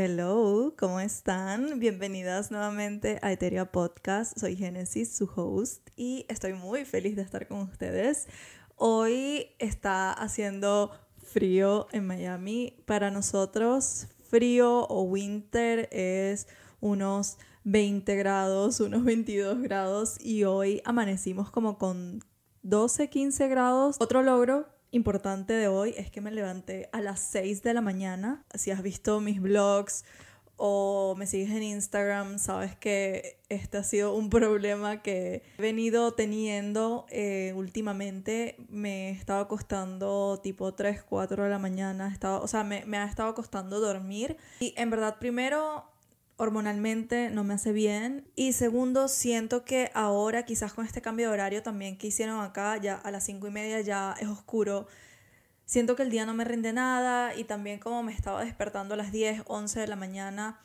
Hello, 0.00 0.76
¿cómo 0.78 1.00
están? 1.00 1.80
Bienvenidas 1.80 2.52
nuevamente 2.52 3.18
a 3.20 3.32
Eteria 3.32 3.72
Podcast. 3.72 4.38
Soy 4.38 4.54
Genesis, 4.54 5.16
su 5.16 5.28
host, 5.34 5.88
y 5.96 6.24
estoy 6.28 6.52
muy 6.52 6.84
feliz 6.84 7.16
de 7.16 7.22
estar 7.22 7.48
con 7.48 7.62
ustedes. 7.62 8.28
Hoy 8.76 9.48
está 9.58 10.12
haciendo 10.12 10.92
frío 11.16 11.88
en 11.90 12.06
Miami. 12.06 12.80
Para 12.86 13.10
nosotros, 13.10 14.06
frío 14.22 14.86
o 14.86 15.02
winter 15.02 15.88
es 15.90 16.46
unos 16.78 17.36
20 17.64 18.14
grados, 18.14 18.78
unos 18.78 19.02
22 19.02 19.60
grados, 19.62 20.24
y 20.24 20.44
hoy 20.44 20.80
amanecimos 20.84 21.50
como 21.50 21.76
con 21.76 22.20
12, 22.62 23.10
15 23.10 23.48
grados. 23.48 23.96
Otro 23.98 24.22
logro 24.22 24.77
importante 24.90 25.52
de 25.52 25.68
hoy 25.68 25.94
es 25.96 26.10
que 26.10 26.20
me 26.20 26.30
levanté 26.30 26.88
a 26.92 27.00
las 27.00 27.20
6 27.20 27.62
de 27.62 27.74
la 27.74 27.80
mañana. 27.80 28.44
Si 28.54 28.70
has 28.70 28.82
visto 28.82 29.20
mis 29.20 29.40
vlogs 29.40 30.04
o 30.56 31.14
me 31.16 31.26
sigues 31.26 31.50
en 31.50 31.62
Instagram, 31.62 32.38
sabes 32.38 32.74
que 32.74 33.40
este 33.48 33.78
ha 33.78 33.84
sido 33.84 34.14
un 34.14 34.28
problema 34.30 35.02
que 35.02 35.42
he 35.58 35.62
venido 35.62 36.14
teniendo 36.14 37.06
eh, 37.10 37.52
últimamente. 37.54 38.56
Me 38.68 39.10
estaba 39.10 39.46
costando 39.46 40.40
tipo 40.42 40.74
3, 40.74 41.02
4 41.02 41.44
de 41.44 41.50
la 41.50 41.58
mañana. 41.58 42.08
Estaba, 42.08 42.40
o 42.40 42.48
sea, 42.48 42.64
me 42.64 42.96
ha 42.96 43.04
estado 43.04 43.34
costando 43.34 43.80
dormir. 43.80 44.36
Y 44.60 44.74
en 44.76 44.90
verdad, 44.90 45.18
primero 45.18 45.84
hormonalmente 46.38 47.30
no 47.30 47.44
me 47.44 47.54
hace 47.54 47.72
bien. 47.72 48.26
Y 48.34 48.54
segundo, 48.54 49.08
siento 49.08 49.64
que 49.64 49.90
ahora 49.92 50.44
quizás 50.44 50.72
con 50.72 50.86
este 50.86 51.02
cambio 51.02 51.26
de 51.26 51.34
horario 51.34 51.62
también 51.62 51.98
que 51.98 52.06
hicieron 52.06 52.40
acá, 52.40 52.78
ya 52.78 52.94
a 52.94 53.10
las 53.10 53.24
cinco 53.24 53.48
y 53.48 53.50
media 53.50 53.80
ya 53.82 54.14
es 54.18 54.28
oscuro. 54.28 54.86
Siento 55.66 55.96
que 55.96 56.02
el 56.04 56.10
día 56.10 56.24
no 56.24 56.32
me 56.32 56.44
rinde 56.44 56.72
nada 56.72 57.34
y 57.34 57.44
también 57.44 57.78
como 57.78 58.02
me 58.02 58.12
estaba 58.14 58.42
despertando 58.42 58.94
a 58.94 58.96
las 58.96 59.12
10, 59.12 59.42
11 59.46 59.80
de 59.80 59.86
la 59.86 59.96
mañana, 59.96 60.58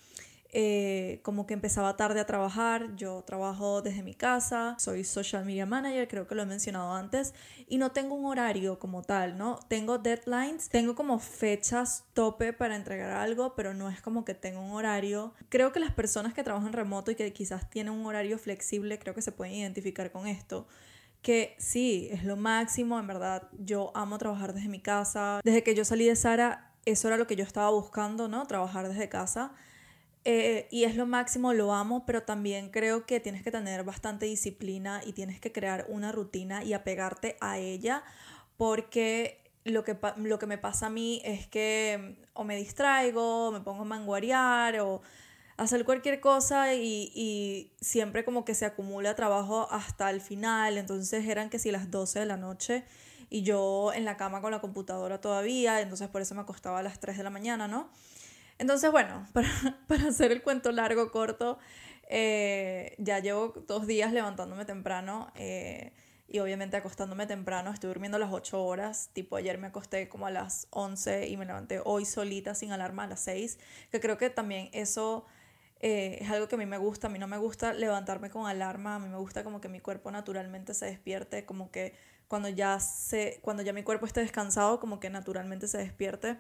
eh, 0.56 1.20
como 1.24 1.48
que 1.48 1.56
empezaba 1.56 1.98
tarde 1.98 2.20
a 2.20 2.26
trabajar. 2.26 2.96
Yo 2.96 3.24
trabajo 3.24 3.82
desde 3.82 4.04
mi 4.04 4.14
casa, 4.14 4.76
soy 4.78 5.04
social 5.04 5.46
media 5.46 5.66
manager, 5.66 6.08
creo 6.08 6.28
que 6.28 6.36
lo 6.36 6.44
he 6.44 6.46
mencionado 6.46 6.94
antes, 6.94 7.34
y 7.68 7.78
no 7.78 7.92
tengo 7.92 8.14
un 8.14 8.26
horario 8.26 8.78
como 8.78 9.02
tal, 9.02 9.38
¿no? 9.38 9.60
Tengo 9.68 9.98
deadlines, 9.98 10.70
tengo 10.70 10.94
como 10.96 11.18
fechas 11.18 12.06
tope 12.14 12.54
para 12.54 12.76
entregar 12.76 13.10
algo, 13.12 13.56
pero 13.56 13.74
no 13.74 13.90
es 13.90 14.00
como 14.02 14.24
que 14.26 14.36
tengo 14.36 14.62
un 14.62 14.72
horario. 14.72 15.34
Creo 15.50 15.72
que 15.72 15.80
las 15.80 15.92
personas 15.92 16.34
que 16.34 16.44
trabajan 16.44 16.72
remoto 16.72 17.10
y 17.10 17.16
que 17.16 17.34
quizás 17.34 17.70
tienen 17.70 17.94
un 17.94 18.06
horario 18.06 18.38
flexible, 18.38 19.00
creo 19.00 19.16
que 19.16 19.22
se 19.22 19.32
pueden 19.32 19.56
identificar 19.56 20.12
con 20.12 20.28
esto 20.28 20.68
que 21.24 21.56
sí, 21.58 22.10
es 22.12 22.26
lo 22.26 22.36
máximo, 22.36 23.00
en 23.00 23.08
verdad, 23.08 23.48
yo 23.58 23.92
amo 23.96 24.18
trabajar 24.18 24.54
desde 24.54 24.68
mi 24.68 24.82
casa. 24.82 25.40
Desde 25.42 25.64
que 25.64 25.74
yo 25.74 25.86
salí 25.86 26.06
de 26.06 26.18
Sara, 26.18 26.74
eso 26.86 27.08
era 27.08 27.18
lo 27.18 27.28
que 27.28 27.38
yo 27.38 27.44
estaba 27.44 27.70
buscando, 27.72 28.28
¿no? 28.28 28.46
Trabajar 28.46 28.90
desde 28.90 29.08
casa. 29.08 29.54
Eh, 30.26 30.68
y 30.72 30.86
es 30.86 30.96
lo 30.96 31.06
máximo, 31.06 31.54
lo 31.54 31.74
amo, 31.74 32.06
pero 32.06 32.24
también 32.24 32.70
creo 32.70 33.06
que 33.06 33.20
tienes 33.20 33.44
que 33.44 33.52
tener 33.52 33.84
bastante 33.84 34.26
disciplina 34.26 35.02
y 35.06 35.12
tienes 35.12 35.42
que 35.42 35.52
crear 35.52 35.86
una 35.90 36.14
rutina 36.14 36.64
y 36.64 36.74
apegarte 36.74 37.36
a 37.42 37.58
ella 37.58 38.04
porque 38.56 39.44
lo 39.66 39.84
que, 39.84 39.98
lo 40.18 40.40
que 40.40 40.46
me 40.46 40.58
pasa 40.58 40.88
a 40.88 40.90
mí 40.90 41.22
es 41.26 41.48
que 41.48 42.26
o 42.34 42.46
me 42.46 42.56
distraigo, 42.56 43.52
me 43.52 43.60
pongo 43.62 43.82
a 43.82 43.86
manguarear 43.86 44.80
o 44.80 45.02
hacer 45.58 45.84
cualquier 45.86 46.22
cosa 46.22 46.74
y, 46.74 47.12
y, 47.14 47.74
siempre 47.82 48.24
como 48.26 48.46
que 48.46 48.56
se 48.56 48.66
acumula 48.66 49.16
trabajo 49.16 49.68
hasta 49.72 50.10
el 50.10 50.22
final, 50.22 50.78
entonces 50.78 51.28
eran 51.28 51.50
que 51.50 51.60
si 51.60 51.72
las 51.72 51.92
12 51.92 52.20
de 52.20 52.26
la 52.26 52.38
noche 52.38 52.86
y 53.30 53.44
yo 53.44 53.92
en 53.94 54.06
la 54.06 54.18
cama 54.18 54.42
con 54.42 54.52
la 54.52 54.62
computadora 54.62 55.20
todavía, 55.22 55.82
entonces 55.82 56.08
por 56.08 56.22
eso 56.22 56.34
me 56.36 56.42
acostaba 56.42 56.80
a 56.80 56.84
las 56.84 57.00
3 57.00 57.18
de 57.18 57.24
la 57.24 57.30
mañana, 57.30 57.68
¿no? 57.68 57.90
Entonces, 58.64 58.92
bueno, 58.92 59.28
para, 59.34 60.08
hacer 60.08 60.32
el 60.32 60.42
cuento 60.42 60.72
largo, 60.72 61.12
corto, 61.12 61.60
eh, 62.08 62.96
ya 62.98 63.20
llevo 63.20 63.54
dos 63.68 63.88
días 63.88 64.14
levantándome 64.14 64.64
temprano 64.64 65.34
eh, 65.36 65.92
y 66.30 66.40
obviamente 66.40 66.78
acostándome 66.78 67.28
temprano. 67.28 67.72
Estoy 67.72 67.90
durmiendo 67.90 68.18
las 68.20 68.32
8 68.32 68.64
horas. 68.64 69.10
Tipo, 69.12 69.36
ayer 69.36 69.58
me 69.58 69.68
acosté 69.68 70.08
como 70.08 70.28
a 70.28 70.32
las 70.32 70.68
11 70.70 71.28
y 71.28 71.36
me 71.36 71.46
levanté 71.46 71.82
hoy 71.84 72.06
solita 72.06 72.56
sin 72.56 72.72
alarma 72.72 73.04
a 73.04 73.08
las 73.08 73.20
6. 73.20 73.60
Que 73.92 74.00
creo 74.00 74.18
que 74.18 74.30
también 74.30 74.70
eso 74.72 75.26
eh, 75.82 76.20
es 76.22 76.30
algo 76.32 76.48
que 76.48 76.56
a 76.56 76.58
mí 76.58 76.66
me 76.66 76.78
gusta. 76.78 77.08
A 77.08 77.10
mí 77.10 77.20
no 77.20 77.28
me 77.28 77.38
gusta 77.38 77.74
levantarme 77.74 78.30
con 78.30 78.48
alarma. 78.48 78.96
A 78.96 79.00
mí 79.00 79.10
me 79.10 79.18
gusta 79.18 79.44
como 79.44 79.60
que 79.60 79.68
mi 79.68 79.82
cuerpo 79.82 80.10
naturalmente 80.10 80.74
se 80.74 80.86
despierte. 80.86 81.46
Como 81.46 81.70
que 81.70 81.96
cuando 82.30 82.48
ya, 82.48 82.80
se, 82.80 83.40
cuando 83.42 83.62
ya 83.62 83.74
mi 83.74 83.84
cuerpo 83.84 84.06
esté 84.06 84.22
descansado, 84.22 84.80
como 84.80 85.02
que 85.02 85.10
naturalmente 85.10 85.68
se 85.68 85.80
despierte. 85.80 86.38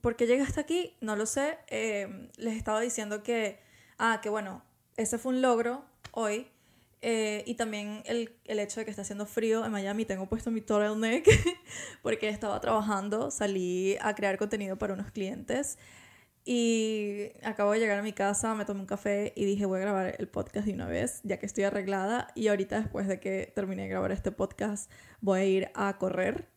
¿Por 0.00 0.16
qué 0.16 0.26
llegué 0.26 0.42
hasta 0.42 0.60
aquí? 0.60 0.96
No 1.00 1.16
lo 1.16 1.26
sé. 1.26 1.58
Eh, 1.68 2.30
les 2.36 2.56
estaba 2.56 2.80
diciendo 2.80 3.22
que, 3.22 3.58
ah, 3.98 4.20
que 4.22 4.28
bueno, 4.28 4.62
ese 4.96 5.18
fue 5.18 5.32
un 5.32 5.42
logro 5.42 5.84
hoy. 6.12 6.48
Eh, 7.06 7.44
y 7.46 7.54
también 7.54 8.02
el, 8.06 8.34
el, 8.46 8.58
hecho 8.58 8.80
de 8.80 8.86
que 8.86 8.90
está 8.90 9.02
haciendo 9.02 9.26
frío 9.26 9.64
en 9.64 9.72
Miami. 9.72 10.04
Tengo 10.04 10.26
puesto 10.26 10.50
mi 10.50 10.60
turtleneck 10.62 11.28
porque 12.02 12.28
estaba 12.28 12.60
trabajando. 12.60 13.30
Salí 13.30 13.96
a 14.00 14.14
crear 14.14 14.38
contenido 14.38 14.78
para 14.78 14.94
unos 14.94 15.10
clientes. 15.10 15.78
Y 16.46 17.32
acabo 17.42 17.72
de 17.72 17.78
llegar 17.78 17.98
a 17.98 18.02
mi 18.02 18.12
casa, 18.12 18.54
me 18.54 18.66
tomé 18.66 18.80
un 18.80 18.86
café 18.86 19.32
y 19.34 19.46
dije 19.46 19.64
voy 19.64 19.78
a 19.78 19.82
grabar 19.82 20.14
el 20.18 20.28
podcast 20.28 20.66
de 20.66 20.74
una 20.74 20.86
vez, 20.86 21.20
ya 21.24 21.38
que 21.38 21.46
estoy 21.46 21.64
arreglada. 21.64 22.28
Y 22.34 22.48
ahorita 22.48 22.80
después 22.80 23.08
de 23.08 23.18
que 23.18 23.50
termine 23.54 23.82
de 23.84 23.88
grabar 23.88 24.12
este 24.12 24.30
podcast 24.30 24.90
voy 25.22 25.40
a 25.40 25.44
ir 25.44 25.70
a 25.74 25.96
correr. 25.96 26.53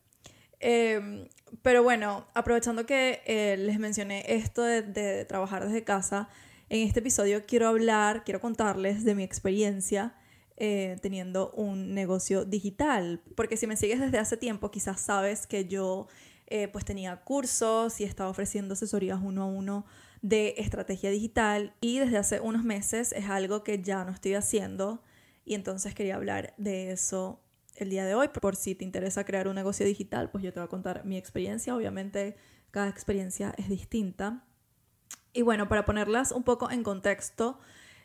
Eh, 0.60 1.28
pero 1.62 1.82
bueno, 1.82 2.26
aprovechando 2.34 2.86
que 2.86 3.22
eh, 3.26 3.56
les 3.56 3.78
mencioné 3.78 4.24
esto 4.26 4.62
de, 4.62 5.24
trabajar 5.24 5.66
desde 5.66 5.84
casa, 5.84 6.28
en 6.68 6.86
este 6.86 7.00
episodio 7.00 7.44
quiero 7.46 7.68
hablar, 7.68 8.24
quiero 8.24 8.40
contarles 8.40 9.04
de 9.04 9.14
mi 9.14 9.22
experiencia 9.22 10.14
eh, 10.56 10.96
teniendo 11.00 11.50
un 11.52 11.94
negocio 11.94 12.44
digital. 12.44 13.22
Porque 13.36 13.56
si 13.56 13.66
me 13.66 13.76
sigues 13.76 14.00
desde 14.00 14.18
hace 14.18 14.36
tiempo, 14.36 14.70
quizás 14.70 15.00
sabes 15.00 15.46
que 15.46 15.66
yo 15.66 16.08
eh, 16.46 16.68
pues 16.68 16.84
tenía 16.84 17.16
cursos 17.24 18.00
y 18.00 18.04
estaba 18.04 18.30
ofreciendo 18.30 18.74
asesorías 18.74 19.20
uno 19.22 19.42
a 19.42 19.46
uno 19.46 19.86
de 20.20 20.54
estrategia 20.58 21.10
digital 21.10 21.74
y 21.80 21.98
desde 21.98 22.18
hace 22.18 22.40
unos 22.40 22.64
meses 22.64 23.12
es 23.12 23.28
algo 23.28 23.62
que 23.62 23.82
ya 23.82 24.04
no 24.04 24.10
estoy 24.10 24.34
haciendo 24.34 25.02
y 25.44 25.54
entonces 25.54 25.94
quería 25.94 26.16
hablar 26.16 26.54
de 26.56 26.90
eso 26.90 27.40
el 27.78 27.90
día 27.90 28.04
de 28.04 28.14
hoy. 28.14 28.28
Por 28.28 28.56
si 28.56 28.74
te 28.74 28.84
interesa 28.84 29.24
crear 29.24 29.48
un 29.48 29.54
negocio 29.54 29.86
digital, 29.86 30.30
pues 30.30 30.44
yo 30.44 30.52
te 30.52 30.60
voy 30.60 30.66
a 30.66 30.70
contar 30.70 31.04
mi 31.04 31.16
experiencia. 31.16 31.74
Obviamente 31.74 32.36
cada 32.70 32.88
experiencia 32.88 33.54
es 33.56 33.68
distinta. 33.68 34.44
Y 35.32 35.42
bueno, 35.42 35.68
para 35.68 35.84
ponerlas 35.84 36.32
un 36.32 36.42
poco 36.42 36.70
en 36.70 36.82
contexto, 36.82 37.58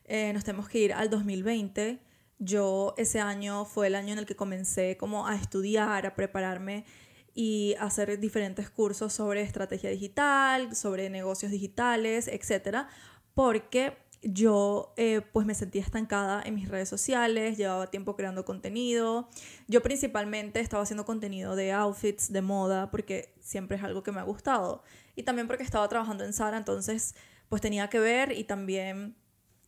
eh, 0.06 0.32
nos 0.34 0.44
tenemos 0.44 0.70
que 0.70 0.80
ir 0.80 0.94
al 0.94 1.10
2020. 1.10 2.00
Yo 2.40 2.94
ese 2.98 3.20
año 3.20 3.66
fue 3.66 3.88
el 3.88 3.96
año 3.96 4.14
en 4.14 4.20
el 4.20 4.26
que 4.26 4.36
comencé 4.36 4.98
como 4.98 5.28
a 5.28 5.36
estudiar, 5.36 6.06
a 6.06 6.16
prepararme 6.16 6.86
y 7.34 7.76
hacer 7.80 8.20
diferentes 8.20 8.70
cursos 8.70 9.14
sobre 9.14 9.42
estrategia 9.42 9.90
digital, 9.90 10.76
sobre 10.76 11.10
negocios 11.10 11.52
digitales, 11.52 12.28
etcétera, 12.28 12.90
porque 13.34 13.98
yo 14.24 14.94
eh, 14.96 15.22
pues 15.34 15.46
me 15.46 15.54
sentía 15.54 15.82
estancada 15.82 16.42
en 16.46 16.56
mis 16.56 16.70
redes 16.70 16.90
sociales, 16.90 17.58
llevaba 17.58 17.88
tiempo 17.88 18.16
creando 18.16 18.46
contenido. 18.46 19.30
Yo 19.68 19.82
principalmente 19.84 20.60
estaba 20.60 20.84
haciendo 20.84 21.06
contenido 21.06 21.56
de 21.56 21.74
outfits, 21.74 22.32
de 22.32 22.42
moda, 22.42 22.90
porque 22.90 23.34
siempre 23.42 23.78
es 23.78 23.84
algo 23.84 24.04
que 24.04 24.12
me 24.12 24.20
ha 24.20 24.24
gustado. 24.24 24.84
Y 25.16 25.24
también 25.24 25.48
porque 25.48 25.64
estaba 25.64 25.88
trabajando 25.90 26.24
en 26.24 26.34
Sara, 26.34 26.58
entonces 26.58 27.16
pues 27.50 27.62
tenía 27.62 27.90
que 27.90 28.00
ver 28.00 28.32
y 28.32 28.46
también 28.46 29.16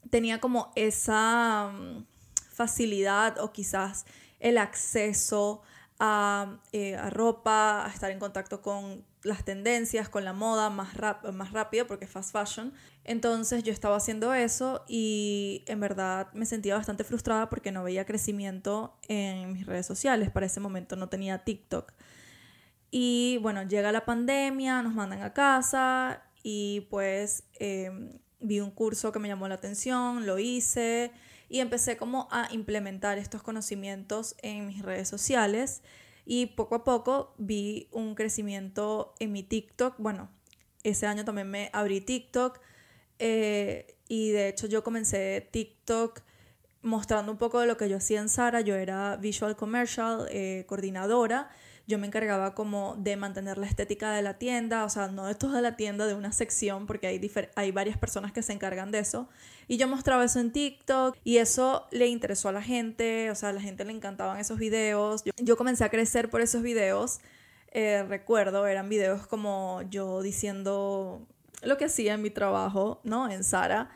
tenía 0.10 0.40
como 0.40 0.72
esa 0.76 1.72
mm, 1.74 2.06
facilidad 2.50 3.40
o 3.40 3.52
quizás 3.52 4.06
el 4.40 4.58
acceso 4.58 5.62
a, 6.00 6.60
eh, 6.72 6.96
a 6.96 7.10
ropa, 7.10 7.86
a 7.86 7.90
estar 7.90 8.12
en 8.12 8.20
contacto 8.20 8.62
con 8.62 9.06
las 9.24 9.44
tendencias, 9.44 10.08
con 10.08 10.24
la 10.24 10.34
moda 10.34 10.70
más, 10.70 10.96
más 11.34 11.52
rápido 11.52 11.88
porque 11.88 12.06
es 12.06 12.12
fast 12.12 12.32
fashion. 12.32 12.74
Entonces 13.08 13.64
yo 13.64 13.72
estaba 13.72 13.96
haciendo 13.96 14.34
eso 14.34 14.84
y 14.88 15.64
en 15.68 15.80
verdad 15.80 16.34
me 16.34 16.48
sentía 16.48 16.76
bastante 16.76 17.04
frustrada 17.04 17.50
porque 17.50 17.72
no 17.72 17.84
veía 17.84 18.04
crecimiento 18.04 18.98
en 19.08 19.54
mis 19.54 19.68
redes 19.68 19.86
sociales. 19.86 20.32
Para 20.32 20.48
ese 20.48 20.60
momento 20.60 20.96
no 20.96 21.08
tenía 21.08 21.44
TikTok. 21.44 21.94
Y 22.90 23.38
bueno, 23.44 23.62
llega 23.62 23.92
la 23.92 24.06
pandemia, 24.06 24.82
nos 24.82 24.96
mandan 24.96 25.22
a 25.22 25.34
casa 25.34 26.24
y 26.42 26.88
pues 26.90 27.44
em, 27.60 28.10
vi 28.40 28.60
un 28.60 28.72
curso 28.72 29.12
que 29.12 29.20
me 29.20 29.28
llamó 29.28 29.48
la 29.48 29.56
atención, 29.56 30.26
lo 30.26 30.40
hice 30.40 31.12
y 31.48 31.60
empecé 31.60 31.98
como 31.98 32.28
a 32.32 32.48
implementar 32.52 33.20
estos 33.20 33.44
conocimientos 33.44 34.36
en 34.42 34.66
mis 34.66 34.82
redes 34.82 35.08
sociales 35.08 35.84
y 36.26 36.48
poco 36.48 36.74
a 36.74 36.84
poco 36.84 37.36
vi 37.38 37.88
un 37.92 38.16
crecimiento 38.16 39.14
en 39.20 39.32
mi 39.32 39.44
TikTok. 39.44 39.94
Bueno, 40.00 40.30
ese 40.82 41.06
año 41.06 41.24
también 41.24 41.52
me 41.52 41.70
abrí 41.72 42.02
TikTok 42.02 42.62
eh, 43.20 43.96
y 44.08 44.32
de 44.32 44.50
hecho 44.50 44.68
yo 44.68 44.84
comencé 44.84 45.48
TikTok 45.52 46.22
mostrando 46.82 47.32
un 47.32 47.38
poco 47.38 47.60
de 47.60 47.68
lo 47.68 47.78
que 47.78 47.90
yo 47.90 47.98
hacía 47.98 48.20
en 48.20 48.30
Sara. 48.30 48.62
Yo 48.62 48.76
era 48.76 49.18
visual 49.18 49.56
commercial, 49.56 50.28
eh, 50.30 50.66
coordinadora 50.68 51.50
yo 51.88 52.00
me 52.00 52.08
encargaba 52.08 52.56
como 52.56 52.96
de 52.98 53.16
mantener 53.16 53.58
la 53.58 53.68
estética 53.68 54.12
de 54.14 54.22
la 54.24 54.40
tienda, 54.40 54.86
o 54.86 54.90
sea, 54.90 55.08
no 55.08 55.28
de 55.28 55.36
toda 55.36 55.62
la 55.62 55.76
tienda, 55.76 56.08
de 56.08 56.16
una 56.16 56.32
sección, 56.32 56.88
porque 56.88 57.08
hay, 57.08 57.32
hay 57.56 57.72
varias 57.72 57.98
personas 57.98 58.32
que 58.32 58.42
se 58.42 58.54
encargan 58.54 58.92
de 58.92 59.00
eso. 59.00 59.30
Y 59.68 59.78
yo 59.78 59.88
mostraba 59.88 60.26
eso 60.26 60.40
en 60.40 60.52
TikTok 60.52 61.16
y 61.24 61.38
eso 61.38 61.88
le 61.92 62.08
interesó 62.08 62.50
a 62.50 62.52
la 62.52 62.62
gente, 62.62 63.30
o 63.30 63.36
sea, 63.36 63.50
a 63.50 63.54
la 63.54 63.62
gente 63.62 63.86
le 63.86 63.92
encantaban 63.92 64.40
esos 64.40 64.58
videos. 64.58 65.24
Yo, 65.38 65.58
comencé 65.58 65.84
a 65.84 65.90
crecer 65.90 66.30
por 66.30 66.42
esos 66.42 66.64
videos. 66.64 67.20
Eh, 67.72 68.04
recuerdo, 68.08 68.66
eran 68.66 68.90
videos 68.90 69.28
como 69.28 69.82
yo 69.90 70.22
diciendo 70.22 71.28
lo 71.66 71.78
que 71.78 71.86
hacía 71.86 72.14
en 72.14 72.22
mi 72.22 72.30
trabajo, 72.30 73.02
¿no? 73.04 73.30
En 73.30 73.44
Sara. 73.44 73.90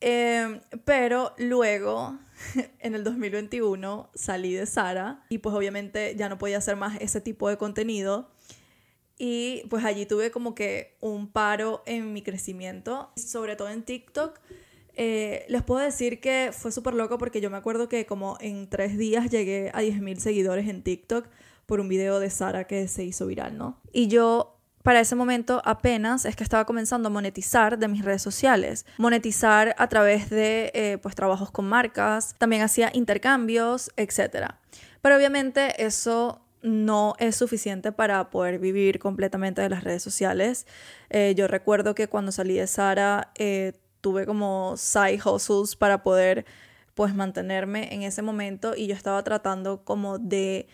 Em, 0.00 0.60
pero 0.84 1.32
luego, 1.38 2.18
en 2.80 2.94
el 2.94 3.04
2021, 3.04 4.10
salí 4.14 4.52
de 4.52 4.66
Sara 4.66 5.24
y 5.28 5.38
pues 5.38 5.54
obviamente 5.54 6.16
ya 6.16 6.28
no 6.28 6.38
podía 6.38 6.58
hacer 6.58 6.76
más 6.76 7.00
ese 7.00 7.20
tipo 7.20 7.48
de 7.48 7.56
contenido. 7.56 8.30
Y 9.18 9.62
pues 9.70 9.84
allí 9.84 10.04
tuve 10.06 10.32
como 10.32 10.54
que 10.54 10.96
un 11.00 11.30
paro 11.30 11.84
en 11.86 12.12
mi 12.12 12.22
crecimiento, 12.22 13.12
sobre 13.14 13.54
todo 13.54 13.68
en 13.68 13.84
TikTok. 13.84 14.40
Eh, 14.94 15.46
les 15.48 15.62
puedo 15.62 15.80
decir 15.80 16.20
que 16.20 16.50
fue 16.52 16.72
súper 16.72 16.94
loco 16.94 17.16
porque 17.18 17.40
yo 17.40 17.48
me 17.48 17.56
acuerdo 17.56 17.88
que 17.88 18.04
como 18.04 18.36
en 18.40 18.68
tres 18.68 18.98
días 18.98 19.30
llegué 19.30 19.70
a 19.72 19.82
10.000 19.82 20.18
seguidores 20.18 20.68
en 20.68 20.82
TikTok 20.82 21.28
por 21.66 21.80
un 21.80 21.88
video 21.88 22.18
de 22.18 22.28
Sara 22.28 22.66
que 22.66 22.88
se 22.88 23.04
hizo 23.04 23.26
viral, 23.26 23.56
¿no? 23.56 23.80
Y 23.92 24.08
yo 24.08 24.51
para 24.82 25.00
ese 25.00 25.14
momento 25.14 25.62
apenas 25.64 26.24
es 26.24 26.36
que 26.36 26.42
estaba 26.42 26.64
comenzando 26.64 27.08
a 27.08 27.10
monetizar 27.10 27.78
de 27.78 27.88
mis 27.88 28.04
redes 28.04 28.22
sociales. 28.22 28.84
Monetizar 28.98 29.74
a 29.78 29.88
través 29.88 30.28
de 30.30 30.70
eh, 30.74 30.98
pues 31.00 31.14
trabajos 31.14 31.50
con 31.50 31.66
marcas, 31.66 32.34
también 32.38 32.62
hacía 32.62 32.90
intercambios, 32.92 33.90
etc. 33.96 34.54
Pero 35.00 35.16
obviamente 35.16 35.84
eso 35.84 36.40
no 36.62 37.14
es 37.18 37.36
suficiente 37.36 37.92
para 37.92 38.30
poder 38.30 38.58
vivir 38.58 38.98
completamente 38.98 39.62
de 39.62 39.68
las 39.68 39.84
redes 39.84 40.02
sociales. 40.02 40.66
Eh, 41.10 41.34
yo 41.36 41.48
recuerdo 41.48 41.94
que 41.94 42.08
cuando 42.08 42.32
salí 42.32 42.54
de 42.54 42.66
Sara 42.66 43.32
eh, 43.36 43.72
tuve 44.00 44.26
como 44.26 44.76
side 44.76 45.20
hustles 45.24 45.76
para 45.76 46.02
poder 46.02 46.44
pues 46.94 47.14
mantenerme 47.14 47.94
en 47.94 48.02
ese 48.02 48.22
momento 48.22 48.74
y 48.76 48.86
yo 48.86 48.94
estaba 48.94 49.22
tratando 49.22 49.84
como 49.84 50.18
de 50.18 50.66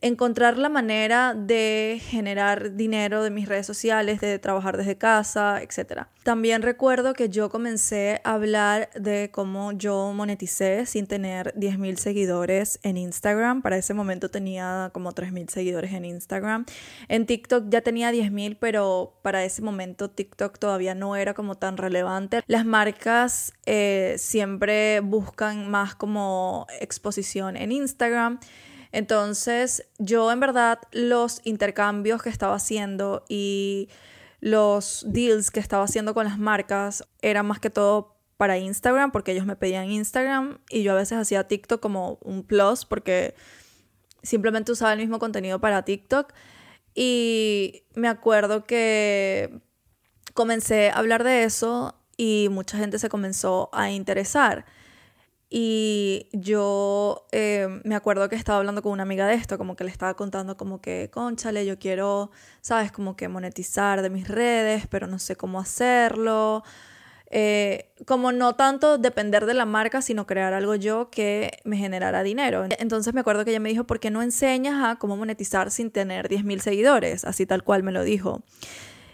encontrar 0.00 0.58
la 0.58 0.68
manera 0.68 1.34
de 1.34 2.00
generar 2.02 2.74
dinero 2.74 3.22
de 3.22 3.30
mis 3.30 3.48
redes 3.48 3.66
sociales, 3.66 4.20
de 4.20 4.38
trabajar 4.38 4.76
desde 4.76 4.96
casa, 4.96 5.62
etc. 5.62 6.02
También 6.22 6.62
recuerdo 6.62 7.14
que 7.14 7.28
yo 7.28 7.48
comencé 7.48 8.20
a 8.24 8.34
hablar 8.34 8.90
de 8.94 9.30
cómo 9.32 9.72
yo 9.72 10.12
moneticé 10.12 10.86
sin 10.86 11.06
tener 11.06 11.54
10.000 11.54 11.96
seguidores 11.96 12.78
en 12.82 12.96
Instagram. 12.96 13.62
Para 13.62 13.76
ese 13.76 13.94
momento 13.94 14.28
tenía 14.28 14.90
como 14.92 15.12
3.000 15.12 15.48
seguidores 15.50 15.92
en 15.92 16.04
Instagram. 16.04 16.66
En 17.08 17.26
TikTok 17.26 17.66
ya 17.68 17.80
tenía 17.80 18.12
10.000, 18.12 18.58
pero 18.60 19.18
para 19.22 19.44
ese 19.44 19.62
momento 19.62 20.10
TikTok 20.10 20.58
todavía 20.58 20.94
no 20.94 21.16
era 21.16 21.32
como 21.32 21.54
tan 21.54 21.76
relevante. 21.76 22.42
Las 22.46 22.66
marcas 22.66 23.52
eh, 23.64 24.16
siempre 24.18 25.00
buscan 25.00 25.70
más 25.70 25.94
como 25.94 26.66
exposición 26.80 27.56
en 27.56 27.72
Instagram. 27.72 28.40
Entonces, 28.92 29.88
yo 29.98 30.30
en 30.32 30.40
verdad 30.40 30.80
los 30.92 31.40
intercambios 31.44 32.22
que 32.22 32.28
estaba 32.28 32.54
haciendo 32.54 33.24
y 33.28 33.88
los 34.40 35.04
deals 35.08 35.50
que 35.50 35.60
estaba 35.60 35.84
haciendo 35.84 36.14
con 36.14 36.24
las 36.24 36.38
marcas 36.38 37.04
eran 37.22 37.46
más 37.46 37.58
que 37.58 37.70
todo 37.70 38.16
para 38.36 38.58
Instagram, 38.58 39.12
porque 39.12 39.32
ellos 39.32 39.46
me 39.46 39.56
pedían 39.56 39.90
Instagram 39.90 40.58
y 40.70 40.82
yo 40.82 40.92
a 40.92 40.96
veces 40.96 41.18
hacía 41.18 41.48
TikTok 41.48 41.80
como 41.80 42.18
un 42.22 42.42
plus, 42.42 42.84
porque 42.84 43.34
simplemente 44.22 44.72
usaba 44.72 44.92
el 44.92 44.98
mismo 44.98 45.18
contenido 45.18 45.60
para 45.60 45.84
TikTok. 45.84 46.32
Y 46.94 47.84
me 47.94 48.08
acuerdo 48.08 48.64
que 48.64 49.60
comencé 50.34 50.90
a 50.90 50.98
hablar 50.98 51.24
de 51.24 51.44
eso 51.44 51.94
y 52.16 52.48
mucha 52.50 52.78
gente 52.78 52.98
se 52.98 53.08
comenzó 53.08 53.70
a 53.72 53.90
interesar. 53.90 54.64
Y 55.48 56.28
yo 56.32 57.26
eh, 57.30 57.80
me 57.84 57.94
acuerdo 57.94 58.28
que 58.28 58.34
estaba 58.34 58.58
hablando 58.58 58.82
con 58.82 58.92
una 58.92 59.04
amiga 59.04 59.28
de 59.28 59.34
esto, 59.34 59.58
como 59.58 59.76
que 59.76 59.84
le 59.84 59.90
estaba 59.90 60.14
contando 60.14 60.56
como 60.56 60.80
que, 60.80 61.08
conchale, 61.12 61.64
yo 61.64 61.78
quiero, 61.78 62.32
sabes, 62.60 62.90
como 62.90 63.16
que 63.16 63.28
monetizar 63.28 64.02
de 64.02 64.10
mis 64.10 64.26
redes, 64.26 64.86
pero 64.88 65.06
no 65.06 65.18
sé 65.20 65.36
cómo 65.36 65.60
hacerlo. 65.60 66.64
Eh, 67.30 67.92
como 68.06 68.30
no 68.32 68.54
tanto 68.54 68.98
depender 68.98 69.46
de 69.46 69.54
la 69.54 69.66
marca, 69.66 70.00
sino 70.02 70.26
crear 70.26 70.52
algo 70.52 70.74
yo 70.74 71.10
que 71.10 71.58
me 71.64 71.76
generara 71.76 72.22
dinero. 72.22 72.64
Entonces 72.78 73.14
me 73.14 73.20
acuerdo 73.20 73.44
que 73.44 73.50
ella 73.50 73.60
me 73.60 73.68
dijo, 73.68 73.84
¿por 73.84 74.00
qué 74.00 74.10
no 74.10 74.22
enseñas 74.22 74.84
a 74.84 74.96
cómo 74.96 75.16
monetizar 75.16 75.70
sin 75.70 75.90
tener 75.90 76.28
10.000 76.28 76.60
seguidores? 76.60 77.24
Así 77.24 77.46
tal 77.46 77.64
cual 77.64 77.82
me 77.82 77.92
lo 77.92 78.02
dijo. 78.04 78.42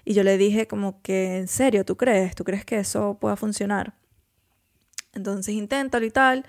Y 0.04 0.14
yo 0.14 0.24
le 0.24 0.36
dije 0.38 0.66
como 0.66 1.00
que, 1.02 1.38
¿en 1.38 1.48
serio? 1.48 1.84
¿Tú 1.84 1.96
crees? 1.96 2.34
¿Tú 2.34 2.44
crees 2.44 2.64
que 2.64 2.78
eso 2.78 3.18
pueda 3.20 3.36
funcionar? 3.36 3.94
Entonces 5.14 5.54
inténtalo 5.54 6.06
y 6.06 6.10
tal. 6.10 6.44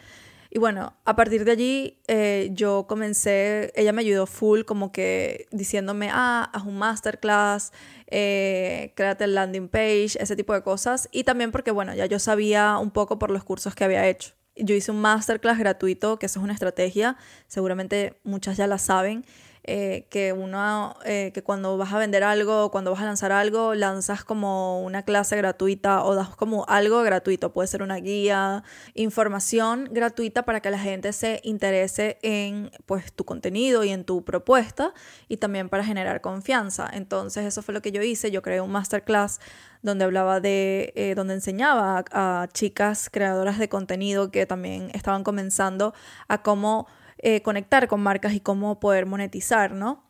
Y 0.56 0.60
bueno, 0.60 0.94
a 1.04 1.16
partir 1.16 1.46
de 1.46 1.52
allí 1.52 1.98
eh, 2.08 2.52
yo 2.54 2.86
comencé, 2.88 3.74
ella 3.76 3.92
me 3.92 4.02
ayudó 4.02 4.28
full 4.28 4.66
como 4.66 4.92
que 4.92 5.48
diciéndome, 5.52 6.10
ah, 6.12 6.48
haz 6.54 6.64
un 6.64 6.78
masterclass, 6.78 7.74
eh, 8.06 8.94
créate 8.96 9.24
el 9.24 9.34
landing 9.34 9.68
page, 9.68 10.12
ese 10.20 10.36
tipo 10.36 10.54
de 10.54 10.62
cosas. 10.62 11.10
Y 11.12 11.24
también 11.24 11.52
porque, 11.52 11.72
bueno, 11.72 11.96
ya 11.96 12.06
yo 12.06 12.20
sabía 12.20 12.78
un 12.78 12.92
poco 12.92 13.18
por 13.18 13.32
los 13.32 13.44
cursos 13.44 13.74
que 13.74 13.84
había 13.84 14.08
hecho. 14.08 14.34
Yo 14.56 14.76
hice 14.76 14.92
un 14.92 15.02
masterclass 15.02 15.58
gratuito, 15.58 16.20
que 16.20 16.28
eso 16.28 16.40
es 16.40 16.44
una 16.44 16.54
estrategia, 16.54 17.18
seguramente 17.48 18.20
muchas 18.24 18.56
ya 18.56 18.68
la 18.68 18.78
saben, 18.78 19.26
eh, 19.66 20.08
que 20.10 20.34
uno, 20.34 20.96
eh, 21.06 21.32
que 21.34 21.42
cuando 21.42 21.78
vas 21.78 21.94
a 21.94 21.98
vender 21.98 22.24
algo, 22.24 22.70
cuando 22.70 22.92
vas 22.92 23.02
a 23.02 23.06
lanzar 23.06 23.32
algo, 23.32 23.76
lanzas 23.76 24.26
como 24.26 24.82
una 24.82 25.04
clase 25.04 25.38
gratuita 25.38 26.04
o 26.04 26.16
das 26.16 26.36
como 26.36 26.66
algo 26.68 27.02
gratuito, 27.02 27.54
puede 27.54 27.68
ser 27.68 27.82
una 27.82 27.96
guía, 27.96 28.64
información 28.94 29.88
gratuita 29.92 30.44
para 30.44 30.60
que 30.60 30.70
la 30.70 30.80
gente 30.80 31.14
se 31.14 31.40
interese 31.44 32.18
en 32.24 32.72
pues 32.86 33.14
tu 33.14 33.24
contenido 33.24 33.86
y 33.86 33.90
en 33.92 34.04
tu 34.04 34.26
propuesta 34.26 34.94
y 35.30 35.38
también 35.38 35.70
para 35.70 35.86
generar 35.86 36.20
confianza. 36.20 36.90
Entonces 36.92 37.46
eso 37.46 37.62
fue 37.62 37.74
lo 37.74 37.82
que 37.82 37.94
yo 37.94 38.02
hice, 38.02 38.32
yo 38.32 38.42
creé 38.42 38.60
un 38.60 38.72
masterclass 38.72 39.40
donde 39.82 40.04
hablaba 40.06 40.40
de, 40.42 40.92
eh, 40.96 41.14
donde 41.16 41.36
enseñaba 41.36 42.04
a 42.12 42.48
chicas 42.52 43.10
creadoras 43.10 43.60
de 43.60 43.70
contenido 43.70 44.30
que 44.30 44.46
también 44.46 44.90
estaban 44.94 45.24
comenzando 45.24 45.94
a 46.28 46.42
cómo 46.42 46.88
eh, 47.26 47.42
conectar 47.42 47.88
con 47.88 48.02
marcas 48.02 48.34
y 48.34 48.42
cómo 48.42 48.82
poder 48.82 49.06
monetizar, 49.06 49.72
¿no? 49.72 50.04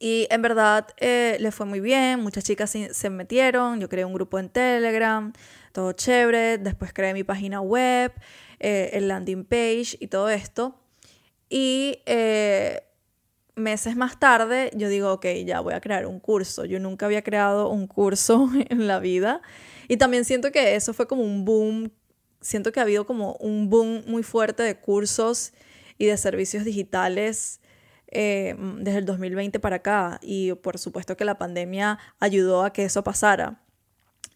Y 0.00 0.26
en 0.28 0.42
verdad 0.42 0.88
eh, 0.96 1.36
le 1.38 1.52
fue 1.52 1.66
muy 1.66 1.78
bien, 1.78 2.18
muchas 2.18 2.42
chicas 2.42 2.68
se, 2.90 3.10
metieron, 3.10 3.78
yo 3.78 3.88
creé 3.88 4.04
un 4.04 4.12
grupo 4.12 4.40
en 4.40 4.48
Telegram, 4.48 5.32
todo 5.70 5.92
chévere, 5.92 6.58
después 6.58 6.92
creé 6.92 7.14
mi 7.14 7.22
página 7.22 7.60
web, 7.60 8.12
eh, 8.58 8.90
el 8.94 9.06
landing 9.06 9.44
page 9.44 9.96
y 10.00 10.08
todo 10.08 10.28
esto. 10.28 10.80
Y 11.48 12.00
meses 13.54 13.94
más 13.94 14.18
tarde 14.18 14.72
yo 14.74 14.88
digo, 14.88 15.12
ok, 15.12 15.26
ya 15.44 15.60
voy 15.60 15.74
a 15.74 15.80
crear 15.80 16.06
un 16.06 16.18
curso. 16.18 16.64
Yo 16.64 16.80
nunca 16.80 17.06
había 17.06 17.22
creado 17.22 17.68
un 17.68 17.86
curso 17.86 18.50
en 18.68 18.88
la 18.88 18.98
vida. 18.98 19.42
Y 19.86 19.96
también 19.96 20.24
siento 20.24 20.50
que 20.50 20.74
eso 20.74 20.92
fue 20.92 21.06
como 21.06 21.22
un 21.22 21.44
boom, 21.44 21.92
siento 22.40 22.72
que 22.72 22.80
ha 22.80 22.82
habido 22.82 23.06
como 23.06 23.36
un 23.36 23.70
boom 23.70 24.02
muy 24.08 24.24
fuerte 24.24 24.64
de 24.64 24.74
cursos 24.74 25.52
y 25.98 26.06
de 26.06 26.16
servicios 26.16 26.64
digitales 26.64 27.60
eh, 28.08 28.54
desde 28.78 28.98
el 28.98 29.04
2020 29.04 29.58
para 29.60 29.76
acá 29.76 30.18
y 30.22 30.52
por 30.54 30.78
supuesto 30.78 31.16
que 31.16 31.24
la 31.24 31.38
pandemia 31.38 31.98
ayudó 32.20 32.64
a 32.64 32.72
que 32.72 32.84
eso 32.84 33.02
pasara. 33.02 33.60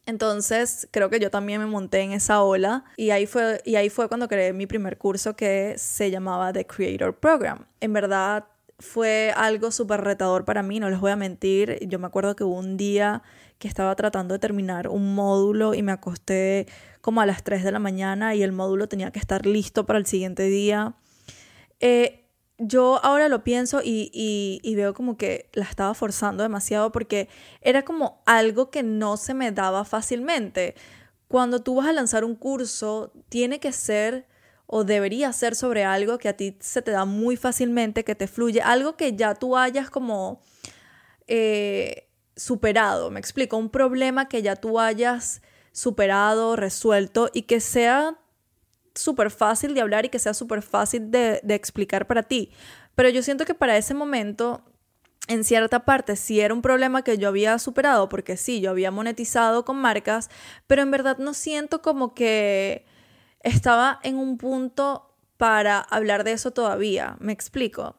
Entonces 0.07 0.89
creo 0.91 1.09
que 1.11 1.21
yo 1.21 1.31
también 1.31 1.61
me 1.61 1.67
monté 1.67 2.01
en 2.01 2.13
esa 2.13 2.43
ola 2.43 2.85
y 2.97 3.11
ahí 3.11 3.27
fue, 3.27 3.61
y 3.65 3.77
ahí 3.77 3.91
fue 3.91 4.09
cuando 4.09 4.29
creé 4.29 4.53
mi 4.53 4.67
primer 4.67 4.99
curso 4.99 5.37
que 5.37 5.75
se 5.77 6.11
llamaba 6.11 6.53
The 6.53 6.67
Creator 6.67 7.17
Program. 7.17 7.67
En 7.81 7.93
verdad 7.93 8.47
fue 8.81 9.33
algo 9.37 9.71
súper 9.71 10.01
retador 10.01 10.45
para 10.45 10.63
mí, 10.63 10.81
no 10.81 10.91
les 10.91 10.99
voy 10.99 11.13
a 11.13 11.17
mentir. 11.17 11.79
Yo 11.87 11.99
me 11.99 12.07
acuerdo 12.07 12.35
que 12.35 12.45
hubo 12.45 12.59
un 12.59 12.77
día 12.77 13.23
que 13.59 13.69
estaba 13.69 13.95
tratando 13.95 14.33
de 14.33 14.39
terminar 14.39 14.89
un 14.89 15.15
módulo 15.15 15.75
y 15.75 15.83
me 15.83 15.93
acosté 15.93 16.67
como 17.03 17.21
a 17.21 17.27
las 17.27 17.45
3 17.45 17.63
de 17.63 17.73
la 17.73 17.79
mañana 17.79 18.35
y 18.35 18.43
el 18.43 18.53
módulo 18.53 18.89
tenía 18.89 19.11
que 19.13 19.19
estar 19.19 19.47
listo 19.47 19.87
para 19.87 19.99
el 19.99 20.07
siguiente 20.07 20.45
día. 20.45 20.95
Eh, 21.81 22.21
yo 22.59 23.01
ahora 23.03 23.29
lo 23.29 23.43
pienso 23.43 23.81
y, 23.83 24.73
veo 24.77 24.93
como 24.95 25.17
que 25.17 25.49
la 25.55 25.65
estaba 25.65 25.95
forzando 25.95 26.43
demasiado 26.43 26.93
porque 26.93 27.29
era 27.63 27.85
como 27.85 28.23
algo 28.27 28.71
que 28.71 28.83
no 28.83 29.17
se 29.17 29.35
me 29.35 29.51
daba 29.51 29.85
fácilmente. 29.85 30.75
Cuando 31.27 31.63
tú 31.63 31.77
vas 31.77 31.89
a 31.89 31.93
lanzar 31.93 32.25
un 32.25 32.35
curso, 32.35 33.13
tiene 33.29 33.61
que 33.61 33.73
ser 33.73 34.27
o 34.67 34.85
debería 34.85 35.33
ser 35.33 35.57
sobre 35.57 35.85
algo 35.85 36.19
que 36.19 36.29
a 36.29 36.37
ti 36.37 36.57
se 36.61 36.83
te 36.83 36.91
da 36.91 37.05
muy 37.05 37.37
fácilmente, 37.37 38.05
que 38.05 38.15
te 38.15 38.29
fluye, 38.29 38.61
algo 38.61 38.97
que 38.97 39.17
ya 39.17 39.35
tú 39.35 39.57
hayas 39.57 39.91
como 39.91 40.41
eh, 41.27 42.09
superado, 42.37 43.11
me 43.11 43.19
explico, 43.21 43.57
un 43.57 43.71
problema 43.71 44.29
que 44.29 44.43
ya 44.43 44.55
tú 44.55 44.79
hayas 44.79 45.43
superado, 45.73 46.57
resuelto 46.57 47.31
y 47.33 47.43
que 47.43 47.61
sea 47.61 48.20
súper 49.01 49.31
fácil 49.31 49.75
de 49.75 49.81
hablar 49.81 50.05
y 50.05 50.09
que 50.09 50.19
sea 50.19 50.35
súper 50.35 50.63
fácil 50.63 51.11
de, 51.11 51.41
explicar 51.49 52.07
para 52.07 52.23
ti. 52.23 52.53
Pero 52.95 53.09
yo 53.09 53.23
siento 53.23 53.45
que 53.45 53.55
para 53.55 53.77
ese 53.77 53.95
momento 53.95 54.63
en 55.29 55.45
cierta 55.45 55.85
parte 55.85 56.17
sí 56.17 56.41
era 56.41 56.55
un 56.55 56.63
problema 56.63 57.03
que 57.03 57.19
yo 57.19 57.29
había 57.29 57.59
superado, 57.59 58.09
porque 58.09 58.37
sí, 58.37 58.61
yo 58.61 58.71
había 58.71 58.91
monetizado 58.91 59.65
con 59.65 59.77
marcas, 59.77 60.31
pero 60.67 60.83
en 60.83 60.91
verdad 60.91 61.19
no 61.19 61.35
siento 61.35 61.83
como 61.83 62.15
que 62.15 62.85
estaba 63.43 64.01
en 64.03 64.17
un 64.17 64.39
punto 64.39 65.15
para 65.37 65.81
hablar 65.81 66.25
de 66.25 66.33
eso 66.33 66.51
todavía, 66.51 67.17
me 67.21 67.33
explico. 67.33 67.97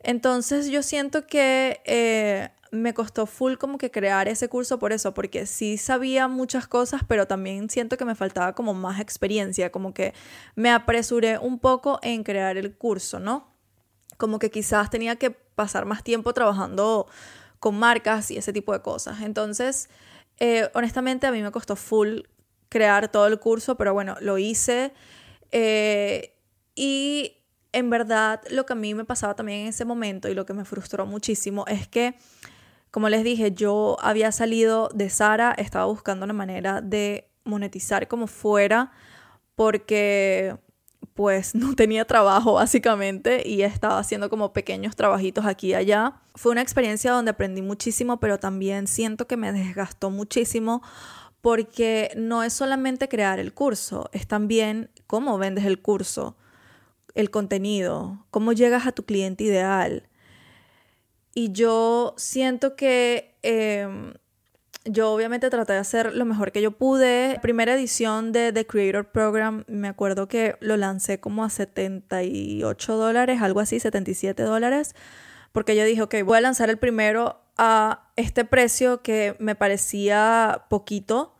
Entonces 0.00 0.68
yo 0.68 0.82
siento 0.82 1.26
que 1.26 1.80
eh, 1.84 2.50
me 2.72 2.94
costó 2.94 3.26
full 3.26 3.54
como 3.54 3.78
que 3.78 3.90
crear 3.90 4.28
ese 4.28 4.48
curso 4.48 4.78
por 4.78 4.92
eso, 4.92 5.12
porque 5.14 5.46
sí 5.46 5.76
sabía 5.76 6.26
muchas 6.26 6.66
cosas, 6.66 7.02
pero 7.06 7.26
también 7.26 7.68
siento 7.68 7.98
que 7.98 8.06
me 8.06 8.14
faltaba 8.14 8.54
como 8.54 8.72
más 8.72 8.98
experiencia, 8.98 9.70
como 9.70 9.92
que 9.92 10.14
me 10.56 10.70
apresuré 10.70 11.38
un 11.38 11.58
poco 11.58 12.00
en 12.02 12.24
crear 12.24 12.56
el 12.56 12.74
curso, 12.74 13.20
¿no? 13.20 13.52
Como 14.16 14.38
que 14.38 14.50
quizás 14.50 14.88
tenía 14.88 15.16
que 15.16 15.30
pasar 15.30 15.84
más 15.84 16.02
tiempo 16.02 16.32
trabajando 16.32 17.06
con 17.60 17.78
marcas 17.78 18.30
y 18.30 18.38
ese 18.38 18.54
tipo 18.54 18.72
de 18.72 18.80
cosas. 18.80 19.20
Entonces, 19.20 19.90
eh, 20.40 20.70
honestamente, 20.74 21.26
a 21.26 21.30
mí 21.30 21.42
me 21.42 21.52
costó 21.52 21.76
full 21.76 22.22
crear 22.70 23.12
todo 23.12 23.26
el 23.26 23.38
curso, 23.38 23.76
pero 23.76 23.92
bueno, 23.92 24.16
lo 24.20 24.38
hice. 24.38 24.94
Eh, 25.50 26.34
y 26.74 27.36
en 27.72 27.90
verdad, 27.90 28.40
lo 28.50 28.64
que 28.64 28.72
a 28.72 28.76
mí 28.76 28.94
me 28.94 29.04
pasaba 29.04 29.36
también 29.36 29.60
en 29.60 29.66
ese 29.68 29.84
momento 29.84 30.28
y 30.28 30.34
lo 30.34 30.46
que 30.46 30.54
me 30.54 30.64
frustró 30.64 31.04
muchísimo 31.04 31.66
es 31.68 31.86
que, 31.86 32.14
como 32.92 33.08
les 33.08 33.24
dije, 33.24 33.52
yo 33.52 33.96
había 34.02 34.30
salido 34.32 34.90
de 34.94 35.08
Sara, 35.08 35.52
estaba 35.56 35.86
buscando 35.86 36.24
una 36.24 36.34
manera 36.34 36.82
de 36.82 37.26
monetizar 37.42 38.06
como 38.06 38.26
fuera, 38.26 38.92
porque 39.54 40.56
pues 41.14 41.54
no 41.54 41.74
tenía 41.74 42.04
trabajo 42.04 42.52
básicamente 42.52 43.48
y 43.48 43.62
estaba 43.62 43.98
haciendo 43.98 44.28
como 44.28 44.52
pequeños 44.52 44.94
trabajitos 44.94 45.46
aquí 45.46 45.68
y 45.68 45.74
allá. 45.74 46.20
Fue 46.34 46.52
una 46.52 46.60
experiencia 46.60 47.12
donde 47.12 47.30
aprendí 47.30 47.62
muchísimo, 47.62 48.20
pero 48.20 48.38
también 48.38 48.86
siento 48.86 49.26
que 49.26 49.38
me 49.38 49.52
desgastó 49.52 50.10
muchísimo 50.10 50.82
porque 51.40 52.12
no 52.14 52.42
es 52.42 52.52
solamente 52.52 53.08
crear 53.08 53.38
el 53.38 53.54
curso, 53.54 54.10
es 54.12 54.28
también 54.28 54.90
cómo 55.06 55.38
vendes 55.38 55.64
el 55.64 55.80
curso, 55.80 56.36
el 57.14 57.30
contenido, 57.30 58.26
cómo 58.30 58.52
llegas 58.52 58.86
a 58.86 58.92
tu 58.92 59.04
cliente 59.04 59.44
ideal. 59.44 60.10
Y 61.34 61.52
yo 61.52 62.14
siento 62.16 62.76
que 62.76 63.36
em, 63.42 64.14
yo 64.84 65.12
obviamente 65.12 65.48
traté 65.48 65.74
de 65.74 65.78
hacer 65.78 66.14
lo 66.14 66.24
mejor 66.24 66.52
que 66.52 66.60
yo 66.60 66.72
pude. 66.72 67.38
Primera 67.40 67.74
edición 67.74 68.32
de 68.32 68.52
The 68.52 68.66
Creator 68.66 69.10
Program, 69.10 69.64
me 69.68 69.88
acuerdo 69.88 70.28
que 70.28 70.56
lo 70.60 70.76
lancé 70.76 71.20
como 71.20 71.44
a 71.44 71.50
78 71.50 72.96
dólares, 72.96 73.40
algo 73.42 73.60
así, 73.60 73.78
77 73.78 74.42
dólares, 74.42 74.94
porque 75.52 75.76
yo 75.76 75.84
dije, 75.84 76.02
ok, 76.02 76.16
voy 76.24 76.38
a 76.38 76.40
lanzar 76.40 76.68
el 76.68 76.78
primero 76.78 77.40
a 77.56 78.10
este 78.16 78.44
precio 78.44 79.02
que 79.02 79.36
me 79.38 79.54
parecía 79.54 80.64
poquito 80.68 81.34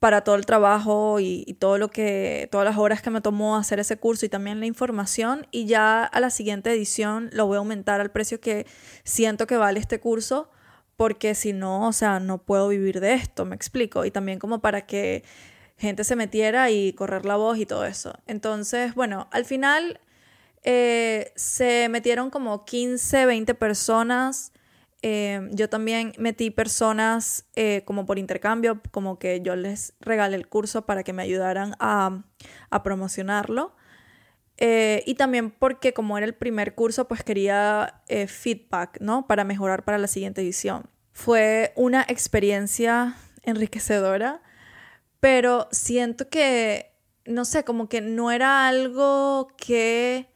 para 0.00 0.22
todo 0.22 0.34
el 0.34 0.46
trabajo 0.46 1.20
y, 1.20 1.56
todo 1.60 1.76
lo 1.78 1.90
que, 1.90 2.48
todas 2.50 2.64
las 2.64 2.78
horas 2.78 3.02
que 3.02 3.10
me 3.10 3.20
tomó 3.20 3.56
hacer 3.56 3.78
ese 3.80 3.98
curso 3.98 4.24
y 4.24 4.30
también 4.30 4.58
la 4.58 4.66
información. 4.66 5.46
Y 5.50 5.66
ya 5.66 6.04
a 6.04 6.20
la 6.20 6.30
siguiente 6.30 6.72
edición 6.72 7.28
lo 7.32 7.46
voy 7.46 7.56
a 7.56 7.58
aumentar 7.58 8.00
al 8.00 8.10
precio 8.10 8.40
que 8.40 8.66
siento 9.04 9.46
que 9.46 9.58
vale 9.58 9.78
este 9.78 10.00
curso 10.00 10.50
porque 10.96 11.34
si 11.34 11.52
no, 11.52 11.86
o 11.86 11.92
sea, 11.92 12.18
no 12.18 12.38
puedo 12.38 12.68
vivir 12.68 13.00
de 13.00 13.14
esto, 13.14 13.44
me 13.44 13.54
explico. 13.54 14.04
Y 14.06 14.10
también 14.10 14.38
como 14.38 14.60
para 14.60 14.86
que 14.86 15.22
gente 15.76 16.04
se 16.04 16.16
metiera 16.16 16.70
y 16.70 16.94
correr 16.94 17.26
la 17.26 17.36
voz 17.36 17.58
y 17.58 17.66
todo 17.66 17.84
eso. 17.84 18.14
Entonces, 18.26 18.94
bueno, 18.94 19.28
al 19.32 19.44
final 19.44 20.00
eh, 20.62 21.32
se 21.36 21.88
metieron 21.90 22.30
como 22.30 22.64
15, 22.64 23.26
20 23.26 23.54
personas. 23.54 24.52
Eh, 25.02 25.48
yo 25.52 25.68
también 25.68 26.12
metí 26.18 26.50
personas 26.50 27.46
eh, 27.56 27.82
como 27.86 28.04
por 28.04 28.18
intercambio, 28.18 28.80
como 28.90 29.18
que 29.18 29.40
yo 29.40 29.56
les 29.56 29.94
regalé 30.00 30.36
el 30.36 30.48
curso 30.48 30.86
para 30.86 31.02
que 31.04 31.12
me 31.12 31.22
ayudaran 31.22 31.74
a, 31.78 32.22
a 32.70 32.82
promocionarlo. 32.82 33.74
Eh, 34.62 35.02
y 35.06 35.14
también 35.14 35.50
porque 35.50 35.94
como 35.94 36.18
era 36.18 36.26
el 36.26 36.34
primer 36.34 36.74
curso, 36.74 37.08
pues 37.08 37.24
quería 37.24 38.02
eh, 38.08 38.26
feedback, 38.26 39.00
¿no? 39.00 39.26
Para 39.26 39.42
mejorar 39.42 39.84
para 39.84 39.96
la 39.96 40.06
siguiente 40.06 40.42
edición. 40.42 40.90
Fue 41.12 41.72
una 41.76 42.04
experiencia 42.06 43.16
enriquecedora, 43.42 44.42
pero 45.18 45.66
siento 45.72 46.28
que, 46.28 46.92
no 47.24 47.46
sé, 47.46 47.64
como 47.64 47.88
que 47.88 48.02
no 48.02 48.30
era 48.30 48.68
algo 48.68 49.48
que 49.56 50.28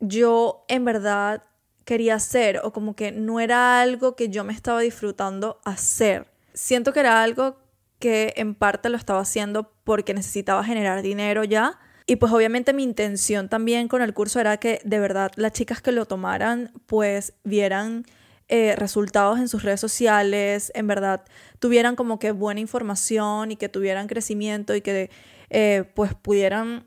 yo 0.00 0.64
en 0.68 0.84
verdad 0.84 1.44
quería 1.84 2.14
hacer 2.14 2.60
o 2.62 2.72
como 2.72 2.94
que 2.96 3.12
no 3.12 3.40
era 3.40 3.80
algo 3.80 4.16
que 4.16 4.28
yo 4.28 4.44
me 4.44 4.52
estaba 4.52 4.80
disfrutando 4.80 5.60
hacer. 5.64 6.26
Siento 6.52 6.92
que 6.92 7.00
era 7.00 7.22
algo 7.22 7.56
que 7.98 8.34
en 8.36 8.54
parte 8.54 8.88
lo 8.88 8.96
estaba 8.96 9.20
haciendo 9.20 9.72
porque 9.84 10.14
necesitaba 10.14 10.64
generar 10.64 11.02
dinero 11.02 11.44
ya 11.44 11.78
y 12.06 12.16
pues 12.16 12.32
obviamente 12.32 12.72
mi 12.74 12.82
intención 12.82 13.48
también 13.48 13.88
con 13.88 14.02
el 14.02 14.12
curso 14.12 14.38
era 14.38 14.58
que 14.58 14.80
de 14.84 14.98
verdad 14.98 15.32
las 15.36 15.52
chicas 15.52 15.80
que 15.80 15.90
lo 15.90 16.04
tomaran 16.04 16.70
pues 16.86 17.32
vieran 17.44 18.04
eh, 18.48 18.74
resultados 18.76 19.38
en 19.38 19.48
sus 19.48 19.62
redes 19.62 19.80
sociales, 19.80 20.70
en 20.74 20.86
verdad 20.86 21.24
tuvieran 21.60 21.96
como 21.96 22.18
que 22.18 22.32
buena 22.32 22.60
información 22.60 23.52
y 23.52 23.56
que 23.56 23.70
tuvieran 23.70 24.06
crecimiento 24.06 24.74
y 24.74 24.82
que 24.82 25.10
eh, 25.48 25.84
pues 25.94 26.14
pudieran 26.14 26.86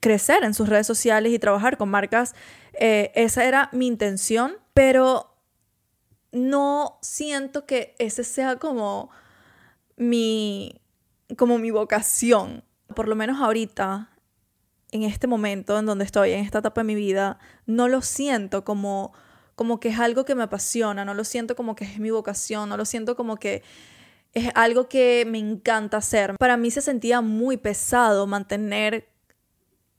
crecer 0.00 0.42
en 0.42 0.52
sus 0.52 0.68
redes 0.68 0.86
sociales 0.86 1.32
y 1.32 1.38
trabajar 1.38 1.76
con 1.76 1.88
marcas. 1.88 2.34
Eh, 2.78 3.12
esa 3.14 3.44
era 3.44 3.68
mi 3.72 3.86
intención, 3.86 4.56
pero 4.74 5.34
no 6.32 6.98
siento 7.00 7.66
que 7.66 7.94
ese 7.98 8.24
sea 8.24 8.56
como 8.56 9.10
mi, 9.96 10.80
como 11.36 11.58
mi 11.58 11.70
vocación. 11.70 12.64
Por 12.94 13.08
lo 13.08 13.16
menos 13.16 13.40
ahorita 13.40 14.10
en 14.92 15.02
este 15.02 15.26
momento 15.26 15.78
en 15.78 15.86
donde 15.86 16.04
estoy, 16.04 16.32
en 16.32 16.40
esta 16.40 16.58
etapa 16.58 16.82
de 16.82 16.86
mi 16.86 16.94
vida, 16.94 17.38
no 17.66 17.88
lo 17.88 18.02
siento 18.02 18.64
como, 18.64 19.12
como 19.54 19.80
que 19.80 19.88
es 19.88 19.98
algo 19.98 20.24
que 20.24 20.34
me 20.34 20.44
apasiona, 20.44 21.04
no 21.04 21.14
lo 21.14 21.24
siento 21.24 21.56
como 21.56 21.74
que 21.74 21.84
es 21.84 21.98
mi 21.98 22.10
vocación, 22.10 22.68
no 22.68 22.76
lo 22.76 22.84
siento 22.84 23.16
como 23.16 23.36
que 23.36 23.62
es 24.32 24.50
algo 24.54 24.88
que 24.88 25.24
me 25.26 25.38
encanta 25.38 25.96
hacer. 25.96 26.36
Para 26.38 26.56
mí 26.56 26.70
se 26.70 26.82
sentía 26.82 27.20
muy 27.20 27.56
pesado 27.56 28.26
mantener 28.26 29.08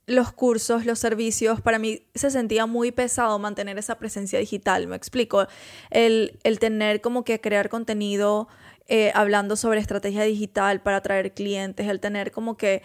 los 0.08 0.32
cursos, 0.32 0.86
los 0.86 0.98
servicios, 0.98 1.60
para 1.60 1.78
mí 1.78 2.06
se 2.14 2.30
sentía 2.30 2.66
muy 2.66 2.92
pesado 2.92 3.38
mantener 3.38 3.78
esa 3.78 3.98
presencia 3.98 4.38
digital, 4.38 4.86
me 4.86 4.96
explico, 4.96 5.46
el, 5.90 6.38
tener 6.58 7.00
como 7.00 7.24
que 7.24 7.40
crear 7.40 7.68
contenido 7.68 8.48
eh, 8.86 9.12
hablando 9.14 9.54
sobre 9.54 9.80
estrategia 9.80 10.22
digital 10.22 10.80
para 10.80 10.98
atraer 10.98 11.34
clientes, 11.34 11.86
el 11.86 12.00
tener 12.00 12.32
como 12.32 12.56
que... 12.56 12.82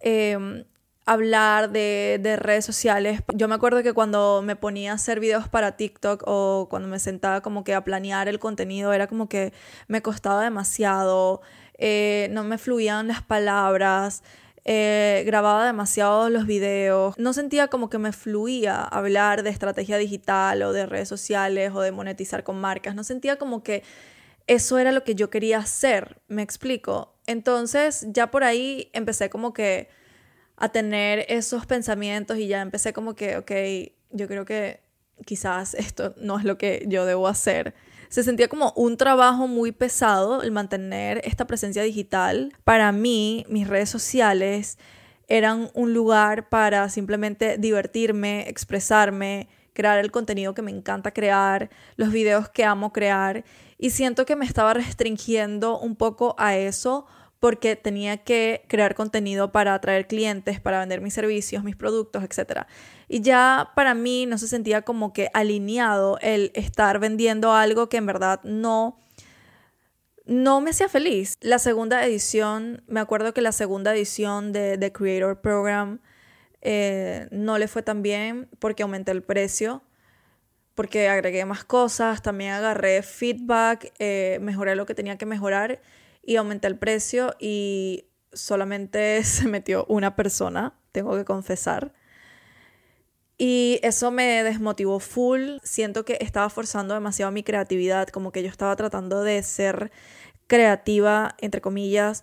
Em, 0.00 0.64
hablar 1.06 1.70
de, 1.70 2.18
de, 2.22 2.36
redes 2.36 2.64
sociales. 2.64 3.20
Yo 3.34 3.46
me 3.46 3.54
acuerdo 3.54 3.82
que 3.82 3.92
cuando 3.92 4.40
me 4.42 4.56
ponía 4.56 4.92
a 4.92 4.94
hacer 4.94 5.20
videos 5.20 5.48
para 5.48 5.76
TikTok 5.76 6.22
o 6.26 6.66
cuando 6.70 6.88
me 6.88 6.98
sentaba 6.98 7.42
como 7.42 7.62
que 7.62 7.74
a 7.74 7.84
planear 7.84 8.26
el 8.28 8.38
contenido, 8.38 8.90
era 8.92 9.06
como 9.06 9.28
que 9.28 9.52
me 9.86 10.00
costaba 10.00 10.42
demasiado, 10.42 11.42
eh, 11.76 12.28
no 12.30 12.44
me 12.44 12.58
fluían 12.58 13.08
las 13.08 13.22
palabras. 13.22 14.22
Eh, 14.66 15.24
grababa 15.26 15.66
demasiado 15.66 16.30
los 16.30 16.46
videos, 16.46 17.14
no 17.18 17.34
sentía 17.34 17.68
como 17.68 17.90
que 17.90 17.98
me 17.98 18.12
fluía 18.12 18.82
hablar 18.82 19.42
de 19.42 19.50
estrategia 19.50 19.98
digital 19.98 20.62
o 20.62 20.72
de 20.72 20.86
redes 20.86 21.06
sociales 21.06 21.72
o 21.74 21.82
de 21.82 21.92
monetizar 21.92 22.44
con 22.44 22.58
marcas, 22.58 22.94
no 22.94 23.04
sentía 23.04 23.36
como 23.36 23.62
que 23.62 23.82
eso 24.46 24.78
era 24.78 24.90
lo 24.90 25.04
que 25.04 25.14
yo 25.14 25.28
quería 25.28 25.58
hacer, 25.58 26.22
me 26.28 26.42
explico. 26.42 27.14
Entonces 27.26 28.06
ya 28.08 28.30
por 28.30 28.42
ahí 28.42 28.90
empecé 28.94 29.28
como 29.28 29.52
que 29.52 29.88
a 30.56 30.70
tener 30.70 31.26
esos 31.28 31.66
pensamientos 31.66 32.38
y 32.38 32.46
ya 32.46 32.62
empecé 32.62 32.92
como 32.92 33.14
que, 33.14 33.36
ok, 33.36 33.52
yo 34.12 34.28
creo 34.28 34.44
que 34.44 34.80
quizás 35.26 35.74
esto 35.74 36.14
no 36.16 36.38
es 36.38 36.44
lo 36.44 36.58
que 36.58 36.84
yo 36.88 37.04
debo 37.06 37.28
hacer. 37.28 37.74
Se 38.14 38.22
sentía 38.22 38.46
como 38.46 38.72
un 38.76 38.96
trabajo 38.96 39.48
muy 39.48 39.72
pesado 39.72 40.42
el 40.42 40.52
mantener 40.52 41.20
esta 41.24 41.48
presencia 41.48 41.82
digital. 41.82 42.52
Para 42.62 42.92
mí, 42.92 43.44
mis 43.48 43.66
redes 43.66 43.90
sociales 43.90 44.78
eran 45.26 45.68
un 45.74 45.94
lugar 45.94 46.48
para 46.48 46.88
simplemente 46.90 47.58
divertirme, 47.58 48.48
expresarme, 48.48 49.48
crear 49.72 49.98
el 49.98 50.12
contenido 50.12 50.54
que 50.54 50.62
me 50.62 50.70
encanta 50.70 51.10
crear, 51.10 51.70
los 51.96 52.12
videos 52.12 52.48
que 52.48 52.64
amo 52.64 52.92
crear. 52.92 53.42
Y 53.78 53.90
siento 53.90 54.26
que 54.26 54.36
me 54.36 54.44
estaba 54.44 54.74
restringiendo 54.74 55.80
un 55.80 55.96
poco 55.96 56.36
a 56.38 56.56
eso 56.56 57.06
porque 57.44 57.76
tenía 57.76 58.16
que 58.16 58.64
crear 58.68 58.94
contenido 58.94 59.52
para 59.52 59.74
atraer 59.74 60.06
clientes, 60.06 60.60
para 60.60 60.80
vender 60.80 61.02
mis 61.02 61.12
servicios, 61.12 61.62
mis 61.62 61.76
productos, 61.76 62.24
etc. 62.24 62.62
Y 63.06 63.20
ya 63.20 63.72
para 63.76 63.92
mí 63.92 64.24
no 64.24 64.38
se 64.38 64.48
sentía 64.48 64.80
como 64.80 65.12
que 65.12 65.28
alineado 65.34 66.16
el 66.22 66.52
estar 66.54 66.98
vendiendo 67.00 67.52
algo 67.52 67.90
que 67.90 67.98
en 67.98 68.06
verdad 68.06 68.40
no, 68.44 68.98
no 70.24 70.62
me 70.62 70.70
hacía 70.70 70.88
feliz. 70.88 71.36
La 71.42 71.58
segunda 71.58 72.06
edición, 72.06 72.82
me 72.86 73.00
acuerdo 73.00 73.34
que 73.34 73.42
la 73.42 73.52
segunda 73.52 73.94
edición 73.94 74.54
de 74.54 74.78
The 74.78 74.90
Creator 74.90 75.42
Program 75.42 76.00
eh, 76.62 77.28
no 77.30 77.58
le 77.58 77.68
fue 77.68 77.82
tan 77.82 78.00
bien 78.00 78.48
porque 78.58 78.84
aumenté 78.84 79.12
el 79.12 79.22
precio, 79.22 79.82
porque 80.74 81.10
agregué 81.10 81.44
más 81.44 81.62
cosas, 81.62 82.22
también 82.22 82.52
agarré 82.52 83.02
feedback, 83.02 83.92
eh, 83.98 84.38
mejoré 84.40 84.76
lo 84.76 84.86
que 84.86 84.94
tenía 84.94 85.18
que 85.18 85.26
mejorar 85.26 85.82
y 86.26 86.36
aumenté 86.36 86.68
el 86.68 86.78
precio 86.78 87.34
y 87.38 88.06
solamente 88.32 89.22
se 89.24 89.48
metió 89.48 89.84
una 89.88 90.16
persona, 90.16 90.74
tengo 90.92 91.16
que 91.16 91.24
confesar. 91.24 91.92
Y 93.36 93.80
eso 93.82 94.10
me 94.10 94.44
desmotivó 94.44 95.00
full. 95.00 95.58
Siento 95.64 96.04
que 96.04 96.18
estaba 96.20 96.48
forzando 96.50 96.94
demasiado 96.94 97.32
mi 97.32 97.42
creatividad, 97.42 98.08
como 98.08 98.30
que 98.30 98.42
yo 98.42 98.48
estaba 98.48 98.76
tratando 98.76 99.22
de 99.22 99.42
ser 99.42 99.90
creativa, 100.46 101.34
entre 101.38 101.60
comillas, 101.60 102.22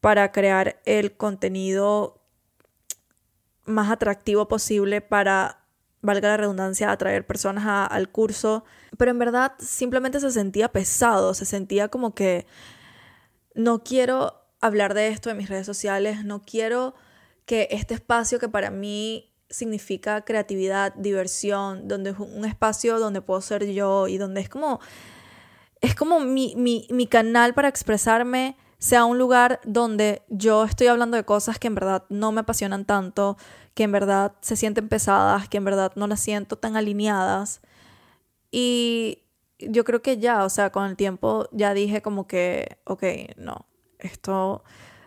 para 0.00 0.32
crear 0.32 0.80
el 0.84 1.16
contenido 1.16 2.20
más 3.64 3.90
atractivo 3.90 4.48
posible 4.48 5.00
para, 5.00 5.64
valga 6.00 6.30
la 6.30 6.36
redundancia, 6.38 6.90
atraer 6.90 7.24
personas 7.24 7.88
al 7.90 8.10
curso. 8.10 8.64
Pero 8.98 9.12
en 9.12 9.20
verdad 9.20 9.52
simplemente 9.60 10.18
se 10.18 10.32
sentía 10.32 10.72
pesado, 10.72 11.34
se 11.34 11.44
sentía 11.44 11.86
como 11.86 12.16
que 12.16 12.46
no 13.54 13.82
quiero 13.82 14.42
hablar 14.60 14.94
de 14.94 15.08
esto 15.08 15.30
en 15.30 15.36
mis 15.36 15.48
redes 15.48 15.66
sociales, 15.66 16.24
no 16.24 16.42
quiero 16.42 16.94
que 17.46 17.68
este 17.70 17.94
espacio 17.94 18.38
que 18.38 18.48
para 18.48 18.70
mí 18.70 19.32
significa 19.50 20.24
creatividad, 20.24 20.94
diversión, 20.94 21.88
donde 21.88 22.10
es 22.10 22.18
un 22.18 22.44
espacio 22.44 22.98
donde 22.98 23.20
puedo 23.20 23.40
ser 23.40 23.66
yo 23.66 24.08
y 24.08 24.16
donde 24.18 24.40
es 24.40 24.48
como, 24.48 24.80
es 25.80 25.94
como 25.94 26.20
mi, 26.20 26.54
mi, 26.56 26.86
mi 26.90 27.06
canal 27.06 27.54
para 27.54 27.68
expresarme, 27.68 28.56
sea 28.78 29.04
un 29.04 29.18
lugar 29.18 29.60
donde 29.64 30.22
yo 30.28 30.64
estoy 30.64 30.88
hablando 30.88 31.16
de 31.16 31.24
cosas 31.24 31.58
que 31.58 31.68
en 31.68 31.74
verdad 31.74 32.04
no 32.08 32.32
me 32.32 32.40
apasionan 32.40 32.84
tanto, 32.84 33.36
que 33.74 33.84
en 33.84 33.92
verdad 33.92 34.32
se 34.40 34.56
sienten 34.56 34.88
pesadas, 34.88 35.48
que 35.48 35.58
en 35.58 35.64
verdad 35.64 35.92
no 35.94 36.06
las 36.06 36.20
siento 36.20 36.56
tan 36.56 36.76
alineadas. 36.76 37.60
Y 38.50 39.21
yo 39.68 39.84
creo 39.84 40.02
que 40.02 40.18
ya, 40.18 40.44
o 40.44 40.48
sea, 40.48 40.70
con 40.70 40.84
el 40.84 40.96
tiempo 40.96 41.48
ya 41.52 41.74
dije 41.74 42.02
como 42.02 42.26
que, 42.26 42.78
ok, 42.84 43.02
no, 43.36 43.66
esto, 43.98 44.64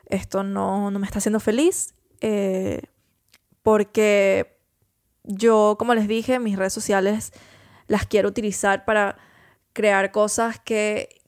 esto 0.08 0.44
no, 0.44 0.92
no 0.92 1.00
me 1.00 1.06
está 1.06 1.20
haciendo 1.20 1.40
feliz. 1.40 1.96
Eh, 2.22 2.82
porque 3.64 4.60
yo, 5.24 5.76
como 5.80 5.94
les 5.96 6.08
dije, 6.08 6.40
mis 6.40 6.58
redes 6.58 6.74
sociales 6.74 7.32
las 7.88 8.06
quiero 8.06 8.30
utilizar 8.30 8.86
para 8.86 9.18
crear 9.74 10.12
cosas 10.12 10.60
que, 10.60 11.22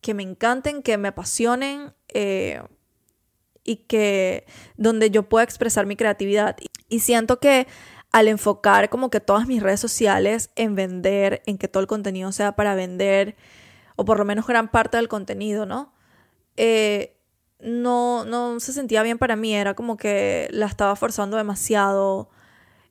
que 0.00 0.14
me 0.14 0.22
encanten, 0.22 0.82
que 0.82 0.98
me 0.98 1.08
apasionen 1.08 1.94
eh, 2.08 2.62
y 3.64 3.76
que 3.76 4.46
donde 4.76 5.10
yo 5.10 5.28
pueda 5.28 5.44
expresar 5.44 5.86
mi 5.86 5.96
creatividad. 5.96 6.56
Y 6.88 7.00
siento 7.00 7.40
que 7.40 7.66
al 8.16 8.28
enfocar 8.28 8.88
como 8.88 9.10
que 9.10 9.20
todas 9.20 9.46
mis 9.46 9.62
redes 9.62 9.78
sociales 9.78 10.48
en 10.56 10.74
vender, 10.74 11.42
en 11.44 11.58
que 11.58 11.68
todo 11.68 11.82
el 11.82 11.86
contenido 11.86 12.32
sea 12.32 12.56
para 12.56 12.74
vender, 12.74 13.36
o 13.94 14.06
por 14.06 14.18
lo 14.18 14.24
menos 14.24 14.46
gran 14.46 14.68
parte 14.70 14.96
del 14.96 15.06
contenido, 15.06 15.66
¿no? 15.66 15.92
Eh, 16.56 17.14
no, 17.60 18.24
no 18.24 18.58
se 18.58 18.72
sentía 18.72 19.02
bien 19.02 19.18
para 19.18 19.36
mí, 19.36 19.54
era 19.54 19.74
como 19.74 19.98
que 19.98 20.48
la 20.50 20.64
estaba 20.64 20.96
forzando 20.96 21.36
demasiado. 21.36 22.30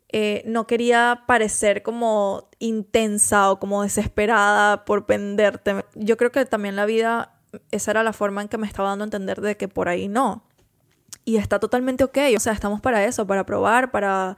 Eh, 0.09 0.43
no 0.45 0.67
quería 0.67 1.23
parecer 1.25 1.81
como 1.81 2.47
intensa 2.59 3.49
o 3.49 3.59
como 3.59 3.81
desesperada 3.81 4.85
por 4.85 5.07
venderte. 5.07 5.85
Yo 5.95 6.17
creo 6.17 6.31
que 6.31 6.45
también 6.45 6.75
la 6.75 6.85
vida, 6.85 7.39
esa 7.71 7.89
era 7.89 8.03
la 8.03 8.13
forma 8.13 8.43
en 8.43 8.47
que 8.47 8.59
me 8.59 8.67
estaba 8.67 8.89
dando 8.89 9.05
a 9.05 9.07
entender 9.07 9.41
de 9.41 9.57
que 9.57 9.67
por 9.67 9.89
ahí 9.89 10.07
no. 10.07 10.43
Y 11.23 11.37
está 11.37 11.59
totalmente 11.59 12.03
ok, 12.03 12.19
o 12.37 12.39
sea, 12.39 12.53
estamos 12.53 12.79
para 12.79 13.03
eso, 13.05 13.25
para 13.25 13.43
probar, 13.43 13.89
para, 13.89 14.37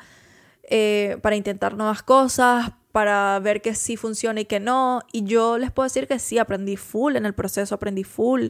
eh, 0.68 1.18
para 1.22 1.36
intentar 1.36 1.76
nuevas 1.76 2.04
cosas, 2.04 2.72
para 2.92 3.40
ver 3.40 3.62
que 3.62 3.74
sí 3.76 3.98
funciona 3.98 4.42
y 4.42 4.46
que 4.46 4.60
no. 4.60 5.02
Y 5.12 5.24
yo 5.24 5.58
les 5.58 5.72
puedo 5.72 5.86
decir 5.86 6.08
que 6.08 6.20
sí, 6.20 6.38
aprendí 6.38 6.78
full 6.78 7.16
en 7.16 7.26
el 7.26 7.34
proceso, 7.34 7.76
aprendí 7.76 8.04
full. 8.04 8.50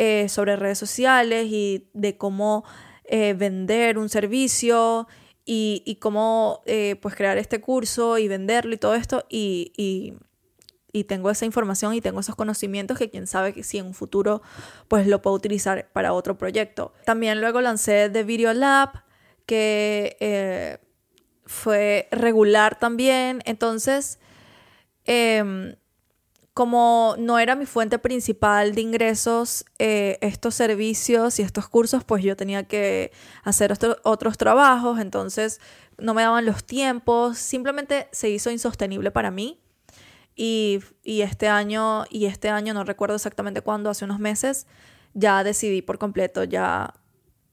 Eh, 0.00 0.28
sobre 0.28 0.54
redes 0.54 0.78
sociales 0.78 1.48
y 1.50 1.88
de 1.92 2.16
cómo 2.16 2.64
eh, 3.02 3.34
vender 3.34 3.98
un 3.98 4.08
servicio 4.08 5.08
y, 5.44 5.98
cómo 6.00 6.62
eh, 6.66 6.94
pues 7.02 7.16
crear 7.16 7.36
este 7.36 7.60
curso 7.60 8.16
y 8.16 8.28
venderlo 8.28 8.72
y 8.72 8.76
todo 8.76 8.94
esto 8.94 9.24
y, 9.28 9.72
y, 9.76 11.04
tengo 11.04 11.30
esa 11.30 11.46
información 11.46 11.94
y 11.94 12.00
tengo 12.00 12.20
esos 12.20 12.36
conocimientos 12.36 12.96
que 12.96 13.10
quién 13.10 13.26
sabe 13.26 13.60
si 13.64 13.78
en 13.78 13.86
un 13.86 13.94
futuro 13.94 14.40
pues 14.86 15.06
lo 15.08 15.20
puedo 15.20 15.34
utilizar 15.34 15.88
para 15.92 16.12
otro 16.12 16.38
proyecto. 16.38 16.92
También 17.04 17.40
luego 17.40 17.60
lancé 17.60 18.08
The 18.08 18.22
Video 18.22 18.52
Lab 18.52 19.02
que 19.46 20.78
fue 21.48 22.08
regular 22.10 22.78
también, 22.78 23.42
entonces 23.46 24.18
em, 25.06 25.74
como 26.58 27.14
no 27.18 27.38
era 27.38 27.54
mi 27.54 27.66
fuente 27.66 28.00
principal 28.00 28.74
de 28.74 28.80
ingresos, 28.80 29.64
eh, 29.78 30.18
estos 30.22 30.56
servicios 30.56 31.38
y 31.38 31.42
estos 31.42 31.68
cursos, 31.68 32.02
pues 32.02 32.24
yo 32.24 32.36
tenía 32.36 32.64
que 32.64 33.12
hacer 33.44 33.72
otros 34.02 34.36
trabajos, 34.36 34.98
entonces 34.98 35.60
no 35.98 36.14
me 36.14 36.22
daban 36.22 36.44
los 36.44 36.64
tiempos, 36.64 37.38
simplemente 37.38 38.08
se 38.10 38.28
hizo 38.28 38.50
insostenible 38.50 39.12
para 39.12 39.30
mí. 39.30 39.60
Y, 40.34 40.80
este 41.04 41.46
año, 41.46 42.06
y 42.10 42.26
este 42.26 42.48
año 42.48 42.74
no 42.74 42.82
recuerdo 42.82 43.14
exactamente 43.14 43.60
cuándo, 43.60 43.88
hace 43.88 44.04
unos 44.04 44.18
meses, 44.18 44.66
ya 45.14 45.44
decidí 45.44 45.80
por 45.80 45.98
completo 45.98 46.42
ya 46.42 46.92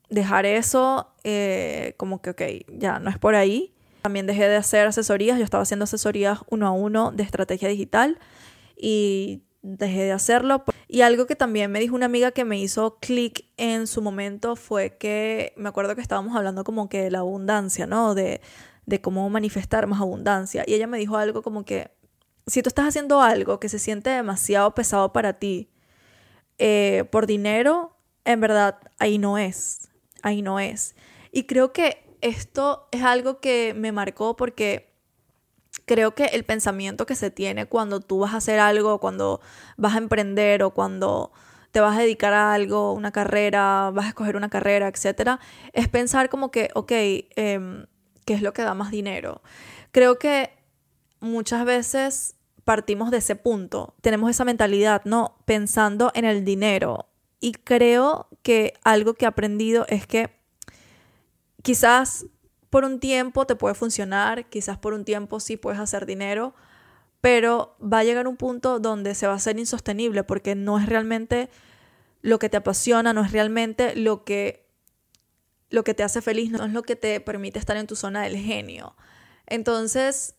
dejar 0.09 0.47
eso, 0.47 1.13
eh, 1.23 1.93
como 1.97 2.23
que, 2.23 2.31
ok, 2.31 2.41
ya 2.69 2.97
no 2.97 3.11
es 3.11 3.19
por 3.19 3.35
ahí. 3.35 3.74
También 4.05 4.27
dejé 4.27 4.47
de 4.47 4.55
hacer 4.55 4.85
asesorías, 4.85 5.39
yo 5.39 5.43
estaba 5.43 5.63
haciendo 5.63 5.85
asesorías 5.85 6.41
uno 6.51 6.67
a 6.67 6.71
uno 6.71 7.11
de 7.11 7.23
estrategia 7.23 7.69
digital 7.69 8.19
y 8.77 9.41
dejé 9.63 10.03
de 10.03 10.11
hacerlo. 10.11 10.63
Y 10.87 11.01
algo 11.01 11.25
que 11.25 11.35
también 11.35 11.71
me 11.71 11.79
dijo 11.79 11.95
una 11.95 12.05
amiga 12.05 12.29
que 12.29 12.45
me 12.45 12.59
hizo 12.59 12.99
clic 12.99 13.45
en 13.57 13.87
su 13.87 14.03
momento 14.03 14.55
fue 14.55 14.95
que 14.95 15.53
me 15.57 15.69
acuerdo 15.69 15.95
que 15.95 16.01
estábamos 16.01 16.35
hablando 16.35 16.63
como 16.63 16.87
que 16.87 17.01
de 17.01 17.09
la 17.09 17.17
abundancia, 17.21 17.87
¿no? 17.87 18.13
De, 18.13 18.41
de 18.85 19.01
cómo 19.01 19.27
manifestar 19.31 19.87
más 19.87 19.99
abundancia. 19.99 20.63
Y 20.67 20.75
ella 20.75 20.85
me 20.85 20.99
dijo 20.99 21.17
algo 21.17 21.41
como 21.41 21.65
que 21.65 21.89
si 22.45 22.61
tú 22.61 22.69
estás 22.69 22.87
haciendo 22.87 23.23
algo 23.23 23.59
que 23.59 23.69
se 23.69 23.79
siente 23.79 24.11
demasiado 24.11 24.75
pesado 24.75 25.13
para 25.13 25.39
ti 25.39 25.71
eh, 26.59 27.05
por 27.09 27.25
dinero, 27.25 27.97
en 28.23 28.39
verdad 28.39 28.77
ahí 28.99 29.17
no 29.17 29.39
es, 29.39 29.89
ahí 30.21 30.43
no 30.43 30.59
es. 30.59 30.93
Y 31.31 31.45
creo 31.45 31.73
que 31.73 32.04
esto 32.25 32.87
es 32.91 33.03
algo 33.03 33.39
que 33.39 33.75
me 33.77 33.91
marcó 33.91 34.35
porque 34.35 34.91
creo 35.85 36.15
que 36.15 36.25
el 36.25 36.43
pensamiento 36.43 37.05
que 37.05 37.13
se 37.13 37.29
tiene 37.29 37.67
cuando 37.67 37.99
tú 37.99 38.17
vas 38.19 38.33
a 38.33 38.37
hacer 38.37 38.59
algo, 38.59 38.99
cuando 38.99 39.41
vas 39.77 39.93
a 39.93 39.99
emprender 39.99 40.63
o 40.63 40.71
cuando 40.71 41.31
te 41.71 41.81
vas 41.81 41.95
a 41.95 42.01
dedicar 42.01 42.33
a 42.33 42.53
algo, 42.53 42.93
una 42.93 43.11
carrera, 43.11 43.91
vas 43.93 44.05
a 44.05 44.09
escoger 44.09 44.37
una 44.37 44.49
carrera, 44.49 44.87
etcétera, 44.87 45.39
es 45.73 45.87
pensar 45.87 46.29
como 46.29 46.49
que, 46.49 46.69
ok, 46.73 46.91
em, 46.91 47.85
¿qué 48.25 48.33
es 48.33 48.41
lo 48.41 48.53
que 48.53 48.63
da 48.63 48.73
más 48.73 48.89
dinero? 48.89 49.43
Creo 49.91 50.17
que 50.17 50.49
muchas 51.19 51.63
veces 51.63 52.37
partimos 52.63 53.11
de 53.11 53.17
ese 53.17 53.35
punto, 53.35 53.93
tenemos 54.01 54.31
esa 54.31 54.45
mentalidad, 54.45 55.03
¿no? 55.05 55.37
Pensando 55.45 56.11
en 56.15 56.25
el 56.25 56.43
dinero. 56.43 57.07
Y 57.39 57.51
creo 57.51 58.29
que 58.41 58.73
algo 58.83 59.13
que 59.13 59.25
he 59.25 59.27
aprendido 59.27 59.85
es 59.89 60.07
que 60.07 60.44
quizás 61.65 62.27
por 62.69 62.85
un 62.85 62.99
tiempo 62.99 63.47
te 63.47 63.55
puede 63.55 63.73
funcionar, 63.73 64.47
quizás 64.49 64.77
por 64.77 64.93
un 64.93 65.03
tiempo 65.03 65.39
sí 65.39 65.57
puedes 65.57 65.79
hacer 65.79 66.05
dinero, 66.05 66.53
pero 67.21 67.75
va 67.81 67.99
a 67.99 68.03
llegar 68.03 68.27
un 68.27 68.37
punto 68.37 68.79
donde 68.79 69.15
se 69.15 69.25
va 69.25 69.33
a 69.33 69.37
hacer 69.37 69.57
insostenible 69.57 70.23
porque 70.23 70.53
no 70.53 70.77
es 70.77 70.85
realmente 70.85 71.49
lo 72.21 72.37
que 72.37 72.49
te 72.49 72.57
apasiona, 72.57 73.13
no 73.13 73.21
es 73.21 73.31
realmente 73.31 73.95
lo 73.95 74.23
que, 74.23 74.67
lo 75.71 75.83
que 75.83 75.95
te 75.95 76.03
hace 76.03 76.21
feliz, 76.21 76.51
no 76.51 76.63
es 76.65 76.71
lo 76.71 76.83
que 76.83 76.95
te 76.95 77.19
permite 77.19 77.57
estar 77.57 77.77
en 77.77 77.87
tu 77.87 77.95
zona 77.95 78.21
del 78.21 78.37
genio. 78.37 78.95
Entonces, 79.47 80.35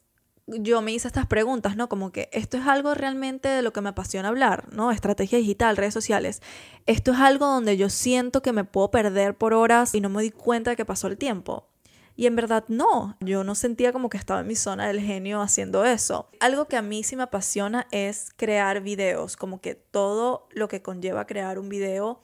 yo 0.47 0.81
me 0.81 0.93
hice 0.93 1.09
estas 1.09 1.27
preguntas, 1.27 1.77
¿no? 1.77 1.89
Como 1.89 2.13
que 2.13 2.29
esto 2.33 2.57
es 2.57 2.67
algo 2.67 2.95
realmente 2.95 3.49
de 3.49 3.63
lo 3.63 3.73
que 3.73 3.81
me 3.81 3.89
apasiona 3.89 4.29
hablar, 4.29 4.73
¿no? 4.73 4.93
Estrategia 4.93 5.39
digital, 5.39 5.77
redes 5.77 5.95
sociales. 5.95 6.41
Esto 6.87 7.13
es 7.13 7.19
algo 7.19 7.47
donde 7.47 7.77
yo 7.77 7.89
siento 7.89 8.43
que 8.43 8.53
me 8.53 8.65
puedo 8.65 8.91
perder 8.91 9.37
por 9.37 9.55
horas 9.55 9.95
y 9.95 10.01
no 10.01 10.09
me 10.09 10.23
di 10.23 10.31
cuenta 10.31 10.71
de 10.71 10.77
que 10.77 10.85
pasó 10.85 11.09
el 11.09 11.19
tiempo. 11.19 11.69
Y 12.15 12.27
en 12.27 12.37
verdad 12.37 12.65
no, 12.69 13.17
yo 13.21 13.45
no 13.45 13.55
sentía 13.55 13.93
como 13.93 14.09
que 14.09 14.17
estaba 14.17 14.41
en 14.41 14.47
mi 14.47 14.57
zona 14.57 14.87
del 14.87 15.01
genio 15.01 15.43
haciendo 15.43 15.85
eso. 15.85 16.31
Algo 16.41 16.67
que 16.67 16.77
a 16.77 16.83
mí 16.83 17.03
sí 17.03 17.15
me 17.15 17.25
apasiona 17.25 17.87
es 17.91 18.33
crear 18.37 18.81
videos, 18.81 19.37
como 19.37 19.61
que 19.61 19.75
todo 19.75 20.49
lo 20.53 20.69
que 20.69 20.81
conlleva 20.81 21.27
crear 21.27 21.59
un 21.59 21.69
video. 21.69 22.23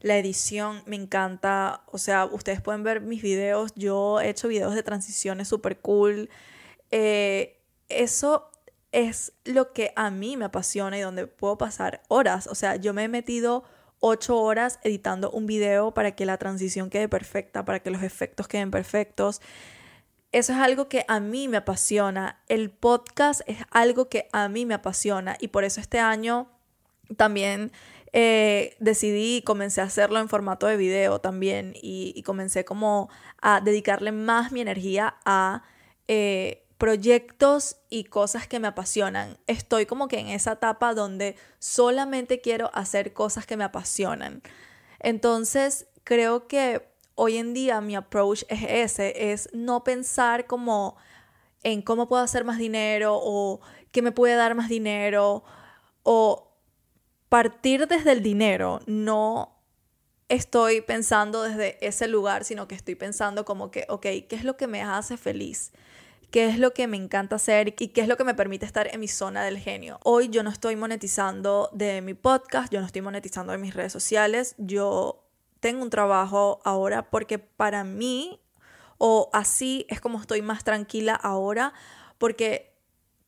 La 0.00 0.18
edición 0.18 0.82
me 0.84 0.96
encanta, 0.96 1.84
o 1.86 1.96
sea, 1.96 2.26
ustedes 2.26 2.60
pueden 2.60 2.82
ver 2.82 3.00
mis 3.00 3.22
videos, 3.22 3.72
yo 3.74 4.20
he 4.20 4.28
hecho 4.28 4.48
videos 4.48 4.74
de 4.74 4.82
transiciones 4.82 5.48
súper 5.48 5.78
cool. 5.78 6.28
Eh, 6.92 7.58
eso 7.88 8.50
es 8.92 9.32
lo 9.44 9.72
que 9.72 9.92
a 9.96 10.10
mí 10.10 10.36
me 10.36 10.44
apasiona 10.44 10.96
y 10.98 11.00
donde 11.00 11.26
puedo 11.26 11.58
pasar 11.58 12.02
horas. 12.08 12.46
O 12.46 12.54
sea, 12.54 12.76
yo 12.76 12.94
me 12.94 13.04
he 13.04 13.08
metido 13.08 13.64
ocho 13.98 14.38
horas 14.38 14.78
editando 14.82 15.30
un 15.30 15.46
video 15.46 15.92
para 15.94 16.14
que 16.14 16.26
la 16.26 16.36
transición 16.36 16.90
quede 16.90 17.08
perfecta, 17.08 17.64
para 17.64 17.80
que 17.80 17.90
los 17.90 18.02
efectos 18.02 18.46
queden 18.46 18.70
perfectos. 18.70 19.40
Eso 20.32 20.52
es 20.52 20.58
algo 20.58 20.88
que 20.88 21.04
a 21.08 21.20
mí 21.20 21.48
me 21.48 21.58
apasiona. 21.58 22.42
El 22.48 22.70
podcast 22.70 23.42
es 23.46 23.58
algo 23.70 24.08
que 24.08 24.28
a 24.32 24.48
mí 24.48 24.66
me 24.66 24.74
apasiona 24.74 25.36
y 25.40 25.48
por 25.48 25.64
eso 25.64 25.80
este 25.80 25.98
año 25.98 26.48
también 27.16 27.72
eh, 28.12 28.76
decidí 28.78 29.36
y 29.36 29.42
comencé 29.42 29.80
a 29.80 29.84
hacerlo 29.84 30.18
en 30.18 30.28
formato 30.28 30.66
de 30.66 30.76
video 30.76 31.20
también 31.20 31.74
y, 31.80 32.22
comencé 32.24 32.64
como 32.64 33.08
a 33.40 33.60
dedicarle 33.60 34.12
más 34.12 34.52
mi 34.52 34.60
energía 34.60 35.16
a 35.24 35.62
eh, 36.08 36.61
proyectos 36.82 37.76
y 37.90 38.02
cosas 38.02 38.48
que 38.48 38.58
me 38.58 38.66
apasionan. 38.66 39.38
Estoy 39.46 39.86
como 39.86 40.08
que 40.08 40.18
en 40.18 40.26
esa 40.26 40.54
etapa 40.54 40.94
donde 40.94 41.36
solamente 41.60 42.40
quiero 42.40 42.72
hacer 42.74 43.12
cosas 43.12 43.46
que 43.46 43.56
me 43.56 43.62
apasionan. 43.62 44.42
Entonces, 44.98 45.86
creo 46.02 46.48
que 46.48 46.92
hoy 47.14 47.36
en 47.36 47.54
día 47.54 47.80
mi 47.80 47.94
approach 47.94 48.42
es 48.48 48.64
ese, 48.68 49.30
es 49.30 49.48
no 49.52 49.84
pensar 49.84 50.48
como 50.48 50.96
en 51.62 51.82
cómo 51.82 52.08
puedo 52.08 52.24
hacer 52.24 52.44
más 52.44 52.58
dinero 52.58 53.16
o 53.16 53.60
qué 53.92 54.02
me 54.02 54.10
puede 54.10 54.34
dar 54.34 54.56
más 54.56 54.68
dinero 54.68 55.44
o 56.02 56.52
partir 57.28 57.86
desde 57.86 58.10
el 58.10 58.24
dinero, 58.24 58.80
no 58.86 59.56
estoy 60.28 60.80
pensando 60.80 61.42
desde 61.42 61.78
ese 61.86 62.08
lugar, 62.08 62.42
sino 62.42 62.66
que 62.66 62.74
estoy 62.74 62.96
pensando 62.96 63.44
como 63.44 63.70
que, 63.70 63.86
ok, 63.88 64.02
¿qué 64.02 64.26
es 64.32 64.42
lo 64.42 64.56
que 64.56 64.66
me 64.66 64.82
hace 64.82 65.16
feliz? 65.16 65.70
Qué 66.32 66.46
es 66.46 66.58
lo 66.58 66.72
que 66.72 66.86
me 66.86 66.96
encanta 66.96 67.36
hacer 67.36 67.74
y 67.78 67.88
qué 67.88 68.00
es 68.00 68.08
lo 68.08 68.16
que 68.16 68.24
me 68.24 68.34
permite 68.34 68.64
estar 68.64 68.88
en 68.92 68.98
mi 68.98 69.06
zona 69.06 69.44
del 69.44 69.58
genio. 69.58 70.00
Hoy 70.02 70.30
yo 70.30 70.42
no 70.42 70.48
estoy 70.48 70.76
monetizando 70.76 71.68
de 71.72 72.00
mi 72.00 72.14
podcast, 72.14 72.72
yo 72.72 72.80
no 72.80 72.86
estoy 72.86 73.02
monetizando 73.02 73.52
de 73.52 73.58
mis 73.58 73.74
redes 73.74 73.92
sociales, 73.92 74.54
yo 74.56 75.28
tengo 75.60 75.82
un 75.82 75.90
trabajo 75.90 76.60
ahora 76.64 77.10
porque 77.10 77.38
para 77.38 77.84
mí, 77.84 78.40
o 78.96 79.28
así 79.34 79.84
es 79.90 80.00
como 80.00 80.18
estoy 80.18 80.40
más 80.40 80.64
tranquila 80.64 81.14
ahora, 81.14 81.74
porque 82.16 82.74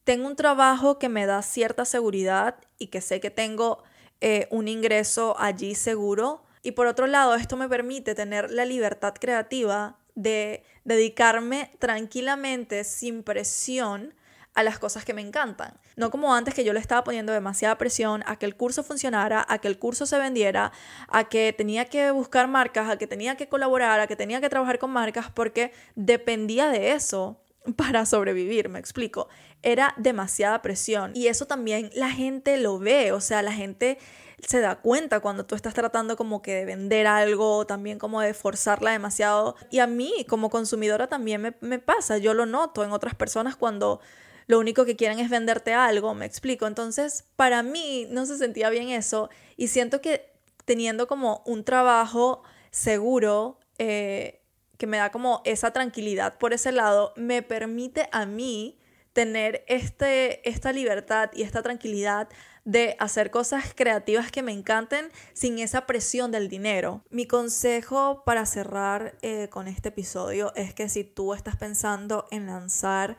tengo 0.05 0.27
un 0.27 0.35
trabajo 0.35 0.99
que 0.99 1.11
me 1.11 1.27
da 1.27 1.43
cierta 1.43 1.85
seguridad 1.85 2.57
y 2.79 2.87
que 2.87 3.03
sé 3.03 3.21
que 3.21 3.31
tengo 3.31 3.83
eh, 4.23 4.49
un 4.51 4.67
ingreso 4.67 5.37
allí 5.39 5.75
seguro. 5.75 6.43
Y 6.63 6.73
por 6.73 6.87
otro 6.87 7.07
lado, 7.07 7.35
esto 7.35 7.59
me 7.59 7.69
permite 7.69 8.15
tener 8.15 8.51
la 8.51 8.65
libertad 8.65 9.13
creativa 9.21 9.99
de 10.15 10.65
dedicarme 10.85 11.73
tranquilamente, 11.79 12.85
sin 12.85 13.23
presión, 13.23 14.15
a 14.55 14.63
las 14.63 14.79
cosas 14.79 15.05
que 15.05 15.15
me 15.15 15.21
encantan. 15.21 15.75
No 15.97 16.11
como 16.11 16.35
antes 16.35 16.55
que 16.55 16.65
yo 16.65 16.73
le 16.73 16.81
estaba 16.81 17.05
poniendo 17.05 17.33
demasiada 17.33 17.77
presión 17.77 18.23
a 18.27 18.37
que 18.37 18.47
el 18.47 18.57
curso 18.57 18.83
funcionara, 18.83 19.45
a 19.49 19.59
que 19.59 19.69
el 19.69 19.79
curso 19.79 20.07
se 20.07 20.19
vendiera, 20.19 20.73
a 21.09 21.25
que 21.25 21.53
tenía 21.53 21.87
que 21.87 22.11
buscar 22.11 22.49
marcas, 22.49 22.89
a 22.89 22.97
que 22.97 23.07
tenía 23.07 23.37
que 23.37 23.49
colaborar, 23.49 24.01
a 24.01 24.07
que 24.07 24.17
tenía 24.17 24.41
que 24.41 24.49
trabajar 24.49 24.79
con 24.79 24.91
marcas, 24.91 25.31
porque 25.31 25.73
dependía 25.97 26.69
de 26.69 26.93
eso 26.93 27.41
para 27.77 28.07
sobrevivir, 28.07 28.69
me 28.69 28.79
explico. 28.79 29.29
Era 29.63 29.95
demasiada 29.97 30.63
presión 30.63 31.13
y 31.15 31.27
eso 31.29 31.47
también 31.47 31.91
la 31.95 32.11
gente 32.11 32.57
lo 32.57 32.79
ve, 32.79 33.13
o 33.13 33.21
sea, 33.21 33.43
la 33.43 33.53
gente 33.53 33.99
se 34.41 34.61
da 34.61 34.77
cuenta 34.77 35.21
cuando 35.21 35.47
tú 35.47 35.55
estás 35.55 35.75
tratando 35.75 36.17
como 36.17 36.43
que 36.43 36.55
de 36.55 36.65
vender 36.65 37.07
algo, 37.07 37.67
también 37.67 37.99
como 37.99 38.21
de 38.21 38.35
forzarla 38.35 38.93
demasiado. 38.93 39.57
Y 39.71 39.79
a 39.79 39.87
mí 39.87 40.27
como 40.29 40.51
consumidora 40.51 41.07
también 41.09 41.41
me, 41.41 41.55
me 41.61 41.79
pasa, 41.79 42.19
yo 42.19 42.35
lo 42.35 42.47
noto 42.47 42.85
en 42.85 42.93
otras 42.93 43.15
personas 43.15 43.57
cuando 43.57 44.01
lo 44.47 44.59
único 44.59 44.85
que 44.85 44.97
quieren 44.97 45.19
es 45.19 45.31
venderte 45.31 45.73
algo, 45.73 46.15
me 46.15 46.27
explico. 46.27 46.67
Entonces, 46.67 47.25
para 47.37 47.63
mí 47.63 48.07
no 48.11 48.27
se 48.27 48.37
sentía 48.37 48.71
bien 48.71 48.91
eso 48.91 49.31
y 49.57 49.69
siento 49.69 50.01
que 50.01 50.33
teniendo 50.65 51.07
como 51.07 51.43
un 51.47 51.65
trabajo 51.65 52.43
seguro, 52.71 53.59
eh, 53.79 54.41
que 54.79 54.87
me 54.87 54.97
da 54.97 55.11
como 55.11 55.41
esa 55.45 55.73
tranquilidad 55.73 56.39
por 56.39 56.53
ese 56.53 56.73
lado, 56.73 57.13
me 57.17 57.43
permite 57.43 58.09
a 58.13 58.27
mí 58.27 58.79
tener 59.13 59.65
este, 59.69 60.47
esta 60.49 60.73
libertad 60.73 61.31
y 61.33 61.43
esta 61.43 61.63
tranquilidad 61.63 62.29
de 62.65 62.97
hacer 62.99 63.31
cosas 63.31 63.75
creativas 63.75 64.31
que 64.31 64.43
me 64.43 64.53
encanten 64.53 65.11
sin 65.35 65.59
esa 65.59 65.87
presión 65.87 66.31
del 66.31 66.49
dinero. 66.49 67.03
Mi 67.11 67.27
consejo 67.27 68.23
para 68.25 68.47
cerrar 68.47 69.17
eh, 69.21 69.49
con 69.51 69.69
este 69.69 69.91
episodio 69.91 70.55
es 70.55 70.73
que 70.73 70.89
si 70.89 71.05
tú 71.05 71.35
estás 71.35 71.57
pensando 71.57 72.27
en 72.31 72.47
lanzar 72.47 73.19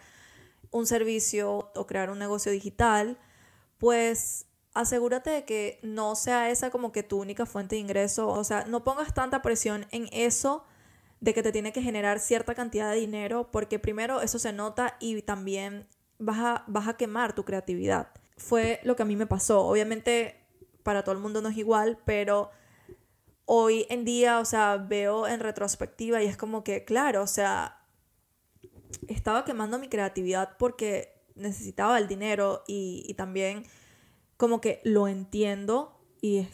un 0.72 0.88
servicio 0.88 1.72
o 1.76 1.88
crear 1.88 2.10
un 2.10 2.18
negocio 2.20 2.52
digital, 2.52 3.20
pues 3.78 4.48
asegúrate 4.74 5.30
de 5.30 5.46
que 5.46 5.80
no 5.84 6.16
sea 6.16 6.50
esa 6.50 6.72
como 6.72 6.92
que 6.92 7.04
tu 7.04 7.22
única 7.22 7.46
fuente 7.46 7.76
de 7.76 7.82
ingreso, 7.82 8.28
o 8.28 8.44
sea, 8.44 8.66
no 8.66 8.84
pongas 8.84 9.14
tanta 9.14 9.42
presión 9.42 9.86
en 9.92 10.10
eso 10.12 10.66
de 11.22 11.34
que 11.34 11.44
te 11.44 11.52
tiene 11.52 11.72
que 11.72 11.82
generar 11.82 12.20
cierta 12.20 12.56
cantidad 12.56 12.92
de 12.92 12.98
dinero, 12.98 13.52
porque 13.52 13.80
primero 13.80 14.22
eso 14.22 14.38
se 14.38 14.52
nota 14.52 14.98
y 15.00 15.22
también 15.22 15.88
vas 16.18 16.40
a, 16.40 16.64
vas 16.68 16.88
a 16.88 16.98
quemar 16.98 17.34
tu 17.34 17.46
creatividad 17.46 18.10
fue 18.38 18.80
lo 18.84 18.96
que 18.96 19.04
a 19.04 19.06
mí 19.06 19.16
me 19.16 19.28
pasó. 19.28 19.66
Obviamente 19.66 20.46
para 20.84 21.04
todo 21.04 21.16
el 21.16 21.22
mundo 21.22 21.42
no 21.42 21.50
es 21.50 21.58
igual, 21.58 21.98
pero 22.06 22.52
hoy 23.46 23.86
en 23.90 24.06
día, 24.06 24.40
o 24.40 24.46
sea, 24.46 24.78
veo 24.78 25.28
en 25.28 25.40
retrospectiva 25.40 26.22
y 26.22 26.28
es 26.28 26.38
como 26.38 26.64
que, 26.64 26.86
claro, 26.86 27.24
o 27.24 27.28
sea, 27.28 27.82
estaba 29.08 29.46
quemando 29.46 29.80
mi 29.80 29.88
creatividad 29.88 30.58
porque 30.58 31.24
necesitaba 31.36 31.98
el 31.98 32.08
dinero 32.08 32.64
y, 32.68 33.14
también 33.16 33.64
como 34.38 34.62
que 34.62 34.82
lo 34.84 35.08
entiendo 35.08 36.00
y, 36.22 36.48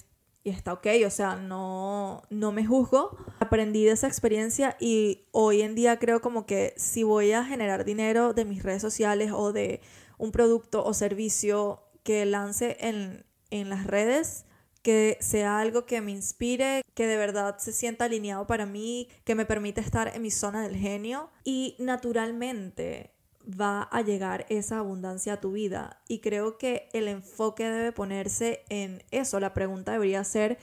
y, 0.44 0.50
está 0.50 0.74
ok, 0.74 0.88
o 1.06 1.10
sea, 1.10 1.36
no, 1.36 2.24
no 2.30 2.52
me 2.52 2.66
juzgo. 2.66 3.18
Aprendí 3.40 3.84
de 3.84 3.92
esa 3.92 4.08
experiencia 4.08 4.78
y 4.80 5.26
hoy 5.32 5.62
en 5.62 5.76
día 5.76 6.00
creo 6.00 6.22
como 6.22 6.46
que 6.46 6.74
si 6.78 7.04
voy 7.04 7.32
a 7.32 7.44
generar 7.44 7.86
dinero 7.86 8.34
de 8.34 8.46
mis 8.46 8.64
redes 8.64 8.82
sociales 8.82 9.32
o 9.34 9.52
de 9.52 9.82
un 10.22 10.32
producto 10.32 10.86
o 10.86 10.94
servicio 10.94 11.82
que 12.04 12.26
lance 12.28 12.78
en, 12.80 13.26
las 13.70 13.88
redes, 13.88 14.46
que 14.84 15.18
sea 15.20 15.60
algo 15.60 15.86
que 15.88 16.00
me 16.00 16.12
inspire, 16.12 16.84
que 16.94 17.08
de 17.08 17.18
verdad 17.18 17.58
se 17.58 17.74
sienta 17.74 18.06
alineado 18.06 18.46
para 18.46 18.68
mí, 18.68 19.10
que 19.24 19.34
me 19.34 19.48
permita 19.48 19.82
estar 19.82 20.16
en 20.16 20.22
mi 20.22 20.30
zona 20.30 20.62
del 20.62 20.76
genio 20.76 21.32
y 21.44 21.76
naturalmente 21.80 23.16
va 23.44 23.82
a 23.82 24.02
llegar 24.04 24.46
esa 24.50 24.78
abundancia 24.78 25.34
a 25.34 25.42
tu 25.42 25.54
vida 25.54 26.02
y 26.08 26.20
creo 26.20 26.60
que 26.60 26.88
el 26.94 27.08
enfoque 27.08 27.68
debe 27.68 27.92
ponerse 27.92 28.64
en 28.70 29.04
eso, 29.10 29.40
la 29.40 29.56
pregunta 29.56 29.92
debería 29.92 30.24
ser 30.24 30.60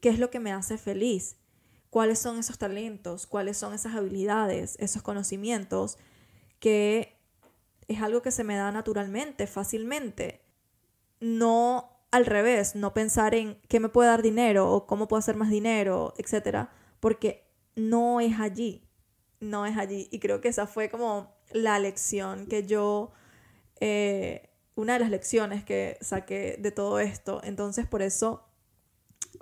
¿qué 0.00 0.08
es 0.08 0.20
lo 0.20 0.30
que 0.30 0.38
me 0.38 0.52
hace 0.52 0.78
feliz? 0.78 1.36
¿Cuáles 1.90 2.20
son 2.20 2.38
esos 2.38 2.58
talentos? 2.58 3.26
¿Cuáles 3.26 3.58
son 3.58 3.74
esas 3.74 3.96
habilidades, 3.96 4.76
esos 4.78 5.02
conocimientos 5.02 5.98
que 6.60 7.19
es 7.90 8.00
algo 8.02 8.22
que 8.22 8.30
se 8.30 8.44
me 8.44 8.54
da 8.54 8.70
naturalmente, 8.70 9.48
fácilmente. 9.48 10.40
No 11.18 12.00
al 12.12 12.24
revés, 12.24 12.76
no 12.76 12.94
pensar 12.94 13.34
en 13.34 13.60
qué 13.68 13.80
me 13.80 13.88
puede 13.88 14.08
dar 14.08 14.22
dinero 14.22 14.70
o 14.70 14.86
cómo 14.86 15.08
puedo 15.08 15.18
hacer 15.18 15.36
más 15.36 15.50
dinero, 15.50 16.14
etcétera, 16.16 16.70
porque 17.00 17.50
no 17.74 18.20
es 18.20 18.38
allí, 18.38 18.88
no 19.40 19.66
es 19.66 19.76
allí. 19.76 20.08
Y 20.12 20.20
creo 20.20 20.40
que 20.40 20.48
esa 20.48 20.66
fue 20.68 20.88
como 20.88 21.34
la 21.50 21.78
lección 21.80 22.46
que 22.46 22.64
yo, 22.64 23.10
eh, 23.80 24.50
una 24.76 24.94
de 24.94 25.00
las 25.00 25.10
lecciones 25.10 25.64
que 25.64 25.98
saqué 26.00 26.56
de 26.60 26.70
todo 26.70 27.00
esto. 27.00 27.40
Entonces, 27.42 27.86
por 27.86 28.02
eso, 28.02 28.48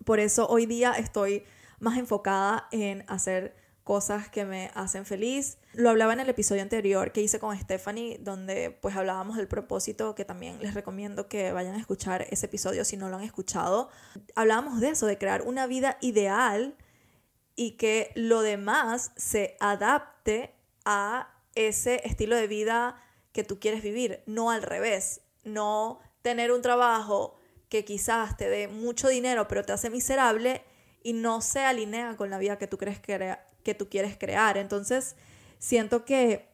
por 0.07 0.21
eso 0.21 0.49
hoy 0.49 0.65
día 0.65 0.93
estoy 0.93 1.45
más 1.81 1.99
enfocada 1.99 2.67
en 2.73 3.05
hacer 3.09 3.55
cosas 3.88 4.29
que 4.29 4.44
me 4.44 4.70
hacen 4.74 5.07
feliz. 5.07 5.57
Lo 5.72 5.88
hablaba 5.88 6.12
en 6.12 6.20
el 6.20 6.29
episodio 6.29 6.61
anterior 6.61 7.11
que 7.11 7.22
hice 7.22 7.40
con 7.40 7.59
Stephanie, 7.59 8.18
donde 8.20 8.70
pues 8.70 8.94
hablábamos 8.94 9.38
del 9.38 9.48
propósito, 9.48 10.14
que 10.14 10.27
también 10.27 10.59
les 10.61 10.74
recomiendo 10.74 11.27
que 11.27 11.53
vayan 11.53 11.74
a 11.74 11.79
escuchar 11.79 12.27
ese 12.29 12.44
episodio 12.44 12.85
si 12.85 12.98
no 12.98 13.09
lo 13.09 13.16
han 13.16 13.22
escuchado. 13.22 13.88
Hablábamos 14.35 14.83
de 14.83 14.90
eso, 14.90 15.07
de 15.07 15.16
crear 15.16 15.40
una 15.40 15.66
vida 15.66 15.96
ideal 16.03 16.77
y 17.57 17.79
que 17.79 18.12
lo 18.14 18.42
demás 18.42 19.12
se 19.16 19.57
adapte 19.59 20.53
a 20.85 21.35
ese 21.55 22.03
estilo 22.07 22.37
de 22.37 22.46
vida 22.46 23.03
que 23.33 23.42
tú 23.42 23.59
quieres 23.59 23.83
vivir, 23.83 24.22
no 24.27 24.51
al 24.51 24.61
revés, 24.61 25.22
no 25.44 26.01
tener 26.20 26.53
un 26.53 26.61
trabajo 26.61 27.37
que 27.70 27.87
quizás 27.87 28.37
te 28.37 28.51
dé 28.51 28.68
mucho 28.68 29.09
dinero 29.09 29.48
pero 29.48 29.64
te 29.64 29.72
hace 29.72 29.88
miserable 29.88 30.62
y 31.03 31.14
no 31.14 31.40
se 31.40 31.61
alinea 31.61 32.16
con 32.16 32.29
la 32.29 32.37
vida 32.37 32.59
que 32.59 32.66
tú 32.66 32.77
crees 32.77 33.01
que, 33.01 33.38
que 33.62 33.75
tú 33.75 33.88
quieres 33.88 34.16
crear. 34.16 34.57
Entonces, 34.59 35.16
siento 35.59 36.05
que, 36.05 36.49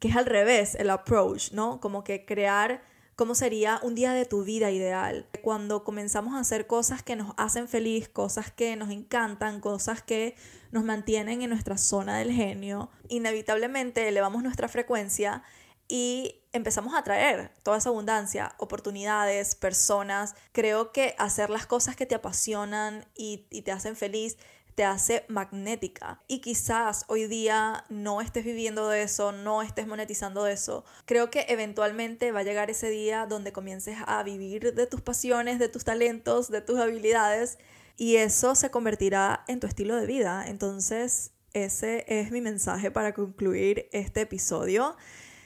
que 0.00 0.08
es 0.08 0.16
al 0.16 0.26
revés 0.26 0.74
el 0.74 0.90
approach, 0.90 1.52
¿no? 1.52 1.80
Como 1.80 2.04
que 2.04 2.24
crear 2.24 2.82
cómo 3.16 3.34
sería 3.34 3.78
un 3.82 3.94
día 3.94 4.12
de 4.12 4.24
tu 4.24 4.44
vida 4.44 4.70
ideal. 4.70 5.28
Cuando 5.42 5.84
comenzamos 5.84 6.34
a 6.34 6.40
hacer 6.40 6.66
cosas 6.66 7.02
que 7.02 7.16
nos 7.16 7.34
hacen 7.36 7.68
feliz, 7.68 8.08
cosas 8.08 8.50
que 8.50 8.74
nos 8.76 8.90
encantan, 8.90 9.60
cosas 9.60 10.02
que 10.02 10.34
nos 10.70 10.84
mantienen 10.84 11.42
en 11.42 11.50
nuestra 11.50 11.76
zona 11.76 12.18
del 12.18 12.32
genio, 12.32 12.90
inevitablemente 13.08 14.08
elevamos 14.08 14.42
nuestra 14.42 14.68
frecuencia 14.68 15.42
y 15.88 16.42
empezamos 16.52 16.94
a 16.94 16.98
atraer 16.98 17.52
toda 17.62 17.76
esa 17.76 17.90
abundancia, 17.90 18.54
oportunidades, 18.58 19.54
personas. 19.54 20.34
Creo 20.52 20.90
que 20.90 21.14
hacer 21.18 21.50
las 21.50 21.66
cosas 21.66 21.96
que 21.96 22.06
te 22.06 22.14
apasionan 22.14 23.06
y, 23.14 23.46
y 23.50 23.62
te 23.62 23.72
hacen 23.72 23.94
feliz 23.94 24.38
te 24.74 24.84
hace 24.84 25.24
magnética. 25.28 26.22
Y 26.28 26.40
quizás 26.40 27.04
hoy 27.08 27.26
día 27.26 27.84
no 27.88 28.20
estés 28.20 28.44
viviendo 28.44 28.88
de 28.88 29.02
eso, 29.02 29.32
no 29.32 29.62
estés 29.62 29.86
monetizando 29.86 30.44
de 30.44 30.52
eso. 30.52 30.84
Creo 31.04 31.30
que 31.30 31.46
eventualmente 31.48 32.32
va 32.32 32.40
a 32.40 32.44
llegar 32.44 32.70
ese 32.70 32.88
día 32.90 33.26
donde 33.26 33.52
comiences 33.52 33.98
a 34.06 34.22
vivir 34.22 34.74
de 34.74 34.86
tus 34.86 35.00
pasiones, 35.00 35.58
de 35.58 35.68
tus 35.68 35.84
talentos, 35.84 36.50
de 36.50 36.60
tus 36.60 36.78
habilidades 36.78 37.58
y 37.96 38.16
eso 38.16 38.54
se 38.54 38.70
convertirá 38.70 39.44
en 39.48 39.60
tu 39.60 39.66
estilo 39.66 39.96
de 39.96 40.06
vida. 40.06 40.44
Entonces, 40.46 41.32
ese 41.52 42.04
es 42.08 42.30
mi 42.30 42.40
mensaje 42.40 42.90
para 42.90 43.12
concluir 43.12 43.88
este 43.92 44.22
episodio. 44.22 44.96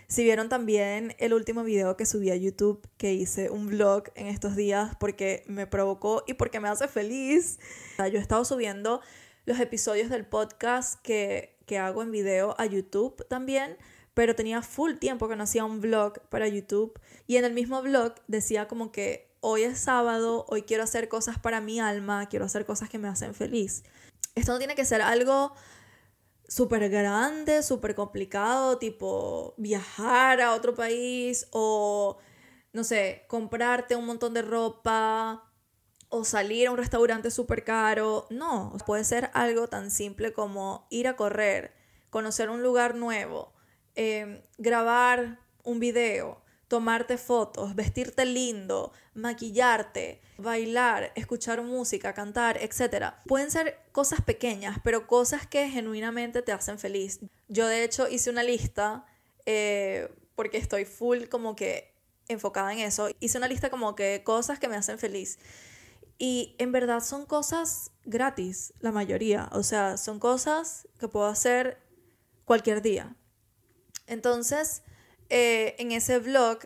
Si 0.09 0.23
vieron 0.23 0.49
también 0.49 1.17
el 1.19 1.35
último 1.35 1.65
video 1.65 1.97
que 1.97 2.07
subí 2.07 2.31
a 2.31 2.37
YouTube, 2.37 2.87
que 2.97 3.13
hice 3.13 3.51
un 3.51 3.67
vlog 3.67 4.05
en 4.15 4.29
estos 4.29 4.55
días 4.55 4.95
porque 5.01 5.43
me 5.47 5.67
provocó 5.67 6.23
y 6.29 6.35
porque 6.35 6.61
me 6.61 6.69
hace 6.69 6.87
feliz. 6.87 7.59
Yo 7.99 8.05
he 8.05 8.19
estado 8.19 8.45
subiendo 8.45 9.01
los 9.47 9.59
episodios 9.59 10.09
del 10.09 10.25
podcast 10.25 11.01
que, 11.03 11.57
que 11.67 11.79
hago 11.79 12.03
en 12.03 12.13
video 12.13 12.55
a 12.59 12.67
YouTube 12.67 13.27
también, 13.29 13.77
pero 14.15 14.37
tenía 14.37 14.63
full 14.63 14.95
tiempo 14.95 15.29
que 15.29 15.35
no 15.35 15.43
hacía 15.43 15.65
un 15.65 15.81
vlog 15.81 16.21
para 16.29 16.47
YouTube 16.47 16.99
y 17.27 17.37
en 17.37 17.45
el 17.45 17.53
mismo 17.53 17.83
vlog 17.83 18.15
decía 18.29 18.69
como 18.69 18.93
que 18.93 19.29
hoy 19.41 19.65
es 19.65 19.79
sábado, 19.79 20.47
hoy 20.49 20.63
quiero 20.63 20.85
hacer 20.85 21.09
cosas 21.09 21.39
para 21.39 21.61
mi 21.61 21.81
alma, 21.81 22.29
quiero 22.29 22.45
hacer 22.45 22.65
cosas 22.65 22.89
que 22.89 22.99
me 22.99 23.09
hacen 23.09 23.35
feliz. 23.35 23.83
Esto 24.37 24.53
no 24.53 24.59
tiene 24.59 24.77
que 24.77 24.85
ser 24.85 25.03
algo 25.03 25.53
súper 26.49 26.89
grande, 26.89 27.63
súper 27.63 27.95
complicado, 27.95 28.79
tipo 28.79 29.55
viajar 29.57 30.41
a 30.41 30.55
otro 30.55 30.75
país 30.75 31.49
o, 31.53 32.19
no 32.73 32.85
sé, 32.85 33.25
comprarte 33.29 33.97
un 33.97 34.07
montón 34.07 34.35
de 34.35 34.43
ropa 34.43 35.53
o 36.09 36.25
salir 36.25 36.69
a 36.69 36.71
un 36.71 36.79
restaurante 36.79 37.31
súper 37.31 37.65
caro. 37.65 38.27
No, 38.31 38.77
puede 38.87 39.05
ser 39.05 39.31
algo 39.35 39.69
tan 39.69 39.91
simple 39.91 40.33
como 40.33 40.87
ir 40.91 41.09
a 41.09 41.17
correr, 41.17 41.75
conocer 42.11 42.51
un 42.51 42.63
lugar 42.63 42.95
nuevo, 42.95 43.55
em, 43.95 44.43
grabar 44.59 45.41
un 45.65 45.81
video, 45.81 46.43
tomarte 46.69 47.17
fotos, 47.17 47.75
vestirte 47.75 48.25
lindo, 48.25 48.93
maquillarte, 49.15 50.21
bailar, 50.37 51.13
escuchar 51.15 51.63
música, 51.63 52.13
cantar, 52.13 52.59
etc. 52.61 53.15
Pueden 53.27 53.51
ser 53.51 53.79
cosas 53.93 54.21
pequeñas, 54.21 54.79
pero 54.83 55.07
cosas 55.07 55.47
que 55.47 55.69
genuinamente 55.69 56.43
te 56.43 56.53
hacen 56.53 56.79
feliz. 56.79 57.21
Yo 57.49 57.67
de 57.69 57.85
hecho 57.85 58.09
hice 58.09 58.31
una 58.31 58.43
lista 58.43 59.07
eh, 59.47 60.13
porque 60.35 60.59
estoy 60.59 60.85
full 60.85 61.25
como 61.31 61.55
que 61.55 61.95
enfocada 62.29 62.73
en 62.73 62.81
eso. 62.81 63.09
Hice 63.21 63.39
una 63.39 63.49
lista 63.49 63.71
como 63.71 63.95
que 63.95 64.23
cosas 64.25 64.59
que 64.59 64.69
me 64.69 64.77
hacen 64.77 64.99
feliz. 64.99 65.39
Y 66.19 66.57
en 66.59 66.73
verdad 66.73 67.01
son 67.01 67.27
cosas 67.27 67.93
gratis, 68.05 68.73
la 68.81 68.91
mayoría. 68.91 69.49
O 69.53 69.63
sea, 69.63 69.97
son 69.97 70.19
cosas 70.19 70.89
que 70.99 71.09
puedo 71.09 71.27
hacer 71.27 71.79
cualquier 72.45 72.83
día. 72.83 73.15
Entonces, 74.07 74.83
eh, 75.29 75.75
en 75.79 75.93
ese 75.93 76.19
vlog 76.19 76.59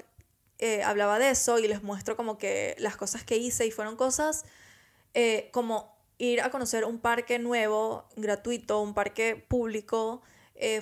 eh, 0.58 0.82
hablaba 0.82 1.18
de 1.18 1.30
eso 1.30 1.58
y 1.58 1.68
les 1.68 1.82
muestro 1.82 2.16
como 2.16 2.38
que 2.38 2.76
las 2.78 2.96
cosas 2.96 3.24
que 3.24 3.36
hice 3.36 3.66
y 3.66 3.70
fueron 3.70 3.96
cosas 3.96 4.44
eh, 5.14 5.48
como 5.52 5.96
ir 6.18 6.42
a 6.42 6.50
conocer 6.50 6.84
un 6.84 6.98
parque 6.98 7.38
nuevo, 7.38 8.06
gratuito, 8.16 8.80
un 8.82 8.94
parque 8.94 9.36
público. 9.36 10.22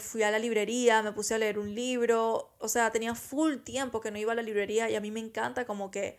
fui 0.01 0.25
a 0.25 0.31
la 0.33 0.41
librería, 0.41 1.03
me 1.03 1.12
puse 1.12 1.35
a 1.35 1.38
leer 1.38 1.59
un 1.59 1.75
libro, 1.75 2.51
o 2.59 2.69
sea, 2.69 2.91
tenía 2.91 3.14
full 3.14 3.59
tiempo 3.59 4.01
que 4.01 4.11
no 4.11 4.19
iba 4.19 4.33
a 4.33 4.35
la 4.35 4.43
librería 4.43 4.91
y 4.91 4.97
a 4.97 5.01
mí 5.01 5.12
me 5.12 5.21
encanta 5.21 5.67
como 5.67 5.91
que 5.93 6.19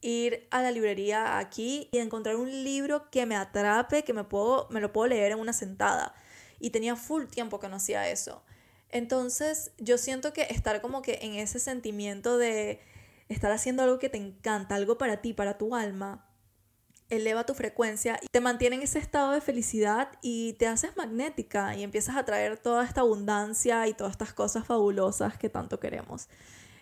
ir 0.00 0.46
a 0.50 0.62
la 0.62 0.70
librería 0.70 1.38
aquí 1.38 1.88
y 1.92 1.98
encontrar 1.98 2.36
un 2.36 2.50
libro 2.64 3.10
que 3.10 3.26
me 3.26 3.36
atrape, 3.36 4.04
que 4.04 4.12
me, 4.12 4.24
puedo, 4.24 4.68
me 4.70 4.80
lo 4.80 4.92
puedo 4.92 5.08
leer 5.08 5.32
en 5.32 5.40
una 5.40 5.52
sentada. 5.52 6.14
Y 6.58 6.70
tenía 6.70 6.96
full 6.96 7.26
tiempo 7.26 7.60
que 7.60 7.68
no 7.68 7.76
hacía 7.76 8.08
eso. 8.08 8.42
Entonces 8.90 9.72
yo 9.78 9.98
siento 9.98 10.32
que 10.32 10.42
estar 10.42 10.80
como 10.80 11.02
que 11.02 11.18
en 11.22 11.34
ese 11.34 11.58
sentimiento 11.58 12.38
de 12.38 12.80
estar 13.28 13.50
haciendo 13.50 13.82
algo 13.82 13.98
que 13.98 14.08
te 14.08 14.18
encanta, 14.18 14.74
algo 14.74 14.98
para 14.98 15.20
ti, 15.20 15.32
para 15.32 15.58
tu 15.58 15.74
alma, 15.74 16.26
eleva 17.08 17.46
tu 17.46 17.54
frecuencia 17.54 18.18
y 18.22 18.26
te 18.26 18.40
mantiene 18.40 18.76
en 18.76 18.82
ese 18.82 18.98
estado 18.98 19.32
de 19.32 19.40
felicidad 19.40 20.10
y 20.22 20.54
te 20.54 20.66
haces 20.66 20.96
magnética 20.96 21.76
y 21.76 21.82
empiezas 21.82 22.16
a 22.16 22.24
traer 22.24 22.58
toda 22.58 22.84
esta 22.84 23.02
abundancia 23.02 23.86
y 23.86 23.94
todas 23.94 24.12
estas 24.12 24.32
cosas 24.32 24.66
fabulosas 24.66 25.38
que 25.38 25.48
tanto 25.48 25.78
queremos. 25.78 26.28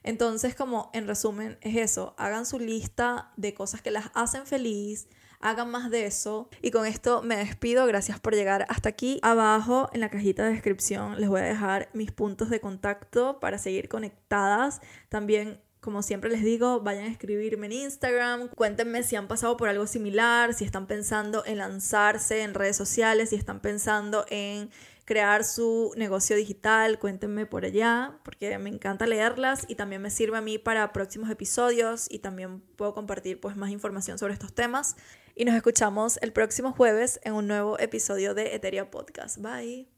Entonces, 0.02 0.54
como 0.54 0.90
en 0.92 1.06
resumen, 1.06 1.58
es 1.62 1.76
eso, 1.76 2.14
hagan 2.18 2.44
su 2.46 2.58
lista 2.58 3.32
de 3.36 3.54
cosas 3.54 3.80
que 3.80 3.90
las 3.90 4.10
hacen 4.14 4.46
feliz, 4.46 5.08
hagan 5.40 5.70
más 5.70 5.90
de 5.90 6.06
eso. 6.06 6.48
Y 6.62 6.70
con 6.70 6.86
esto 6.86 7.22
me 7.22 7.36
despido. 7.36 7.86
Gracias 7.86 8.20
por 8.20 8.34
llegar 8.34 8.66
hasta 8.68 8.88
aquí. 8.88 9.18
Abajo 9.22 9.90
en 9.92 10.00
la 10.00 10.10
cajita 10.10 10.44
de 10.44 10.52
descripción 10.52 11.20
les 11.20 11.28
voy 11.28 11.40
a 11.40 11.44
dejar 11.44 11.88
mis 11.92 12.12
puntos 12.12 12.50
de 12.50 12.60
contacto 12.60 13.40
para 13.40 13.58
seguir 13.58 13.88
conectadas. 13.88 14.80
También 15.08 15.60
como 15.84 16.00
siempre 16.00 16.30
les 16.30 16.42
digo, 16.42 16.80
vayan 16.80 17.04
a 17.04 17.08
escribirme 17.08 17.66
en 17.66 17.72
Instagram, 17.72 18.48
cuéntenme 18.48 19.02
si 19.02 19.16
han 19.16 19.28
pasado 19.28 19.58
por 19.58 19.68
algo 19.68 19.86
similar, 19.86 20.54
si 20.54 20.64
están 20.64 20.86
pensando 20.86 21.44
en 21.44 21.58
lanzarse 21.58 22.40
en 22.40 22.54
redes 22.54 22.74
sociales, 22.74 23.28
si 23.28 23.36
están 23.36 23.60
pensando 23.60 24.24
en 24.30 24.70
crear 25.04 25.44
su 25.44 25.92
negocio 25.96 26.36
digital, 26.36 26.98
cuéntenme 26.98 27.46
por 27.46 27.64
allá, 27.64 28.18
porque 28.24 28.58
me 28.58 28.70
encanta 28.70 29.06
leerlas 29.06 29.64
y 29.68 29.74
también 29.74 30.02
me 30.02 30.10
sirve 30.10 30.38
a 30.38 30.40
mí 30.40 30.58
para 30.58 30.92
próximos 30.92 31.30
episodios 31.30 32.06
y 32.10 32.20
también 32.20 32.60
puedo 32.76 32.94
compartir 32.94 33.40
pues 33.40 33.56
más 33.56 33.70
información 33.70 34.18
sobre 34.18 34.34
estos 34.34 34.54
temas. 34.54 34.96
Y 35.34 35.44
nos 35.44 35.54
escuchamos 35.54 36.18
el 36.22 36.32
próximo 36.32 36.72
jueves 36.72 37.20
en 37.24 37.34
un 37.34 37.46
nuevo 37.46 37.78
episodio 37.78 38.34
de 38.34 38.54
Eteria 38.54 38.90
Podcast. 38.90 39.38
Bye. 39.38 39.93